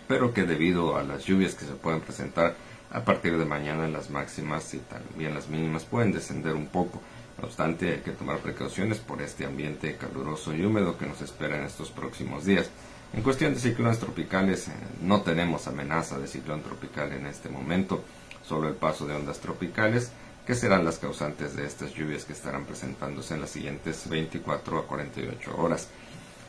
pero 0.07 0.33
que 0.33 0.43
debido 0.43 0.97
a 0.97 1.03
las 1.03 1.25
lluvias 1.25 1.55
que 1.55 1.65
se 1.65 1.73
pueden 1.73 2.01
presentar 2.01 2.55
a 2.91 3.03
partir 3.03 3.37
de 3.37 3.45
mañana 3.45 3.87
las 3.87 4.09
máximas 4.09 4.73
y 4.73 4.79
también 4.79 5.33
las 5.33 5.49
mínimas 5.49 5.85
pueden 5.85 6.11
descender 6.11 6.53
un 6.53 6.67
poco. 6.67 7.01
No 7.39 7.47
obstante, 7.47 7.93
hay 7.93 7.99
que 8.01 8.11
tomar 8.11 8.37
precauciones 8.39 8.99
por 8.99 9.21
este 9.21 9.45
ambiente 9.45 9.97
caluroso 9.97 10.53
y 10.53 10.63
húmedo 10.63 10.97
que 10.97 11.07
nos 11.07 11.21
espera 11.21 11.57
en 11.57 11.63
estos 11.63 11.89
próximos 11.89 12.45
días. 12.45 12.69
En 13.13 13.21
cuestión 13.21 13.53
de 13.53 13.59
ciclones 13.59 13.99
tropicales, 13.99 14.69
eh, 14.69 14.71
no 15.03 15.21
tenemos 15.21 15.67
amenaza 15.67 16.17
de 16.17 16.27
ciclón 16.27 16.63
tropical 16.63 17.11
en 17.13 17.27
este 17.27 17.47
momento, 17.47 18.03
solo 18.43 18.67
el 18.67 18.73
paso 18.73 19.05
de 19.05 19.13
ondas 19.13 19.39
tropicales, 19.39 20.11
que 20.47 20.55
serán 20.55 20.83
las 20.83 20.97
causantes 20.97 21.55
de 21.55 21.67
estas 21.67 21.93
lluvias 21.93 22.25
que 22.25 22.33
estarán 22.33 22.65
presentándose 22.65 23.35
en 23.35 23.41
las 23.41 23.51
siguientes 23.51 24.09
24 24.09 24.79
a 24.79 24.87
48 24.87 25.55
horas. 25.55 25.89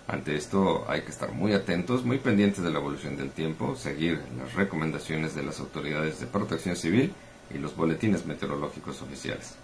Ante 0.08 0.36
esto 0.36 0.86
hay 0.88 1.02
que 1.02 1.10
estar 1.10 1.32
muy 1.32 1.52
atentos, 1.52 2.04
muy 2.04 2.18
pendientes 2.18 2.64
de 2.64 2.70
la 2.70 2.78
evolución 2.78 3.18
del 3.18 3.30
tiempo, 3.30 3.76
seguir 3.76 4.22
las 4.38 4.54
recomendaciones 4.54 5.34
de 5.34 5.42
las 5.42 5.60
autoridades 5.60 6.18
de 6.18 6.26
protección 6.26 6.76
civil 6.76 7.12
y 7.54 7.58
los 7.58 7.76
boletines 7.76 8.24
meteorológicos 8.24 9.02
oficiales. 9.02 9.54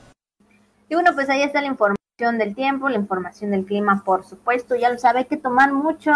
Y 0.90 0.94
bueno, 0.94 1.14
pues 1.14 1.30
ahí 1.30 1.42
está 1.42 1.62
la 1.62 1.68
información 1.68 2.36
del 2.36 2.54
tiempo, 2.54 2.90
la 2.90 2.96
información 2.96 3.52
del 3.52 3.64
clima, 3.64 4.02
por 4.04 4.22
supuesto, 4.26 4.76
ya 4.76 4.90
lo 4.90 4.98
sabe, 4.98 5.20
hay 5.20 5.24
que 5.24 5.38
tomar 5.38 5.72
mucho 5.72 6.12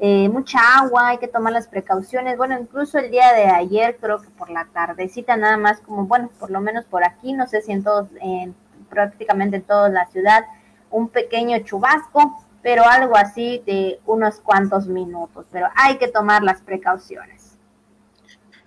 eh, 0.00 0.28
mucha 0.28 0.58
agua, 0.78 1.08
hay 1.08 1.18
que 1.18 1.28
tomar 1.28 1.52
las 1.52 1.68
precauciones. 1.68 2.36
Bueno, 2.36 2.58
incluso 2.60 2.98
el 2.98 3.10
día 3.10 3.32
de 3.32 3.44
ayer, 3.44 3.96
creo 4.00 4.20
que 4.20 4.28
por 4.30 4.50
la 4.50 4.66
tardecita 4.66 5.36
nada 5.36 5.56
más, 5.56 5.80
como 5.80 6.06
bueno, 6.06 6.30
por 6.38 6.50
lo 6.50 6.60
menos 6.60 6.84
por 6.84 7.04
aquí, 7.04 7.32
no 7.32 7.46
sé 7.46 7.62
si 7.62 7.72
en 7.72 7.84
todos, 7.84 8.08
en 8.20 8.54
prácticamente 8.90 9.56
en 9.56 9.62
toda 9.62 9.88
la 9.88 10.06
ciudad, 10.06 10.44
un 10.90 11.08
pequeño 11.08 11.58
chubasco, 11.60 12.44
pero 12.62 12.84
algo 12.88 13.16
así 13.16 13.62
de 13.66 14.00
unos 14.06 14.40
cuantos 14.40 14.86
minutos. 14.86 15.46
Pero 15.52 15.68
hay 15.76 15.96
que 15.98 16.08
tomar 16.08 16.42
las 16.42 16.60
precauciones. 16.60 17.56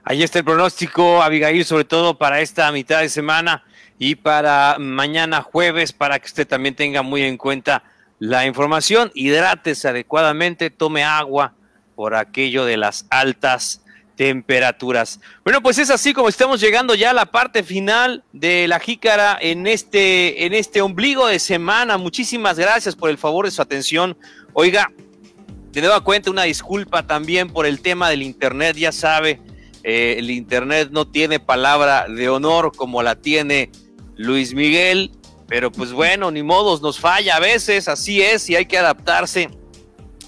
Ahí 0.04 0.24
está 0.24 0.40
el 0.40 0.46
pronóstico, 0.46 1.22
Abigail, 1.22 1.66
sobre 1.66 1.84
todo 1.84 2.18
para 2.18 2.40
esta 2.40 2.72
mitad 2.72 3.02
de 3.02 3.10
semana 3.10 3.66
y 4.00 4.16
para 4.16 4.78
mañana 4.80 5.42
jueves, 5.42 5.92
para 5.92 6.18
que 6.20 6.28
usted 6.28 6.48
también 6.48 6.76
tenga 6.76 7.02
muy 7.02 7.24
en 7.24 7.36
cuenta 7.36 7.84
la 8.20 8.46
información. 8.46 9.12
Hidrátese 9.14 9.88
adecuadamente, 9.88 10.70
tome 10.70 11.04
agua 11.04 11.54
por 11.96 12.16
aquello 12.16 12.66
de 12.66 12.78
las 12.78 13.06
altas 13.10 13.82
temperaturas. 14.16 15.20
Bueno, 15.44 15.62
pues 15.62 15.78
es 15.78 15.90
así 15.90 16.14
como 16.14 16.28
estamos 16.28 16.60
llegando 16.60 16.96
ya 16.96 17.12
a 17.12 17.14
la 17.14 17.28
parte 17.28 17.64
final 17.64 18.24
de 18.34 18.68
la 18.68 18.80
jícara 18.80 19.38
en 19.40 19.68
este, 19.68 20.46
en 20.46 20.54
este 20.54 20.82
ombligo 20.82 21.28
de 21.28 21.40
semana. 21.40 21.98
Muchísimas 21.98 22.58
gracias 22.58 22.96
por 22.96 23.10
el 23.10 23.18
favor 23.18 23.46
de 23.46 23.52
su 23.52 23.62
atención. 23.62 24.18
Oiga, 24.54 24.92
de 25.72 25.82
nueva 25.82 26.02
cuenta 26.02 26.32
una 26.32 26.44
disculpa 26.44 27.06
también 27.06 27.50
por 27.50 27.68
el 27.68 27.80
tema 27.82 28.10
del 28.10 28.24
internet, 28.24 28.76
ya 28.76 28.92
sabe, 28.92 29.40
eh, 29.84 30.16
el 30.18 30.32
internet 30.32 30.90
no 30.92 31.08
tiene 31.08 31.40
palabra 31.40 32.08
de 32.08 32.28
honor 32.30 32.72
como 32.76 33.04
la 33.04 33.16
tiene 33.16 33.72
Luis 34.16 34.56
Miguel, 34.56 35.12
pero 35.48 35.72
pues 35.72 35.94
bueno, 35.94 36.32
ni 36.32 36.44
modos, 36.44 36.82
nos 36.82 37.00
falla 37.00 37.38
a 37.38 37.40
veces, 37.40 37.88
así 37.88 38.22
es, 38.22 38.50
y 38.50 38.56
hay 38.56 38.66
que 38.66 38.78
adaptarse 38.78 39.50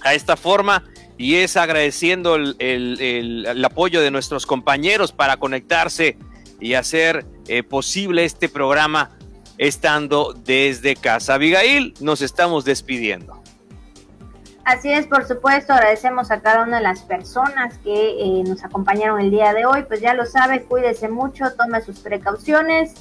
a 0.01 0.13
esta 0.13 0.37
forma 0.37 0.83
y 1.17 1.35
es 1.35 1.57
agradeciendo 1.57 2.35
el, 2.35 3.63
apoyo 3.65 4.01
de 4.01 4.09
nuestros 4.09 4.45
compañeros 4.45 5.11
para 5.11 5.37
conectarse 5.37 6.17
y 6.61 6.75
hacer 6.75 7.25
eh, 7.47 7.63
posible 7.63 8.23
este 8.23 8.47
programa 8.47 9.11
estando 9.57 10.33
desde 10.33 10.95
casa. 10.95 11.33
Abigail, 11.33 11.93
nos 11.99 12.21
estamos 12.21 12.63
despidiendo. 12.63 13.39
Así 14.63 14.91
es, 14.91 15.07
por 15.07 15.27
supuesto, 15.27 15.73
agradecemos 15.73 16.31
a 16.31 16.41
cada 16.41 16.63
una 16.63 16.77
de 16.77 16.83
las 16.83 17.01
personas 17.01 17.77
que 17.79 18.11
eh, 18.11 18.43
nos 18.45 18.63
acompañaron 18.63 19.19
el 19.19 19.31
día 19.31 19.51
de 19.53 19.65
hoy. 19.65 19.83
Pues 19.87 19.99
ya 19.99 20.13
lo 20.13 20.25
sabe, 20.25 20.61
cuídese 20.63 21.09
mucho, 21.09 21.45
tome 21.57 21.81
sus 21.81 21.99
precauciones 21.99 22.93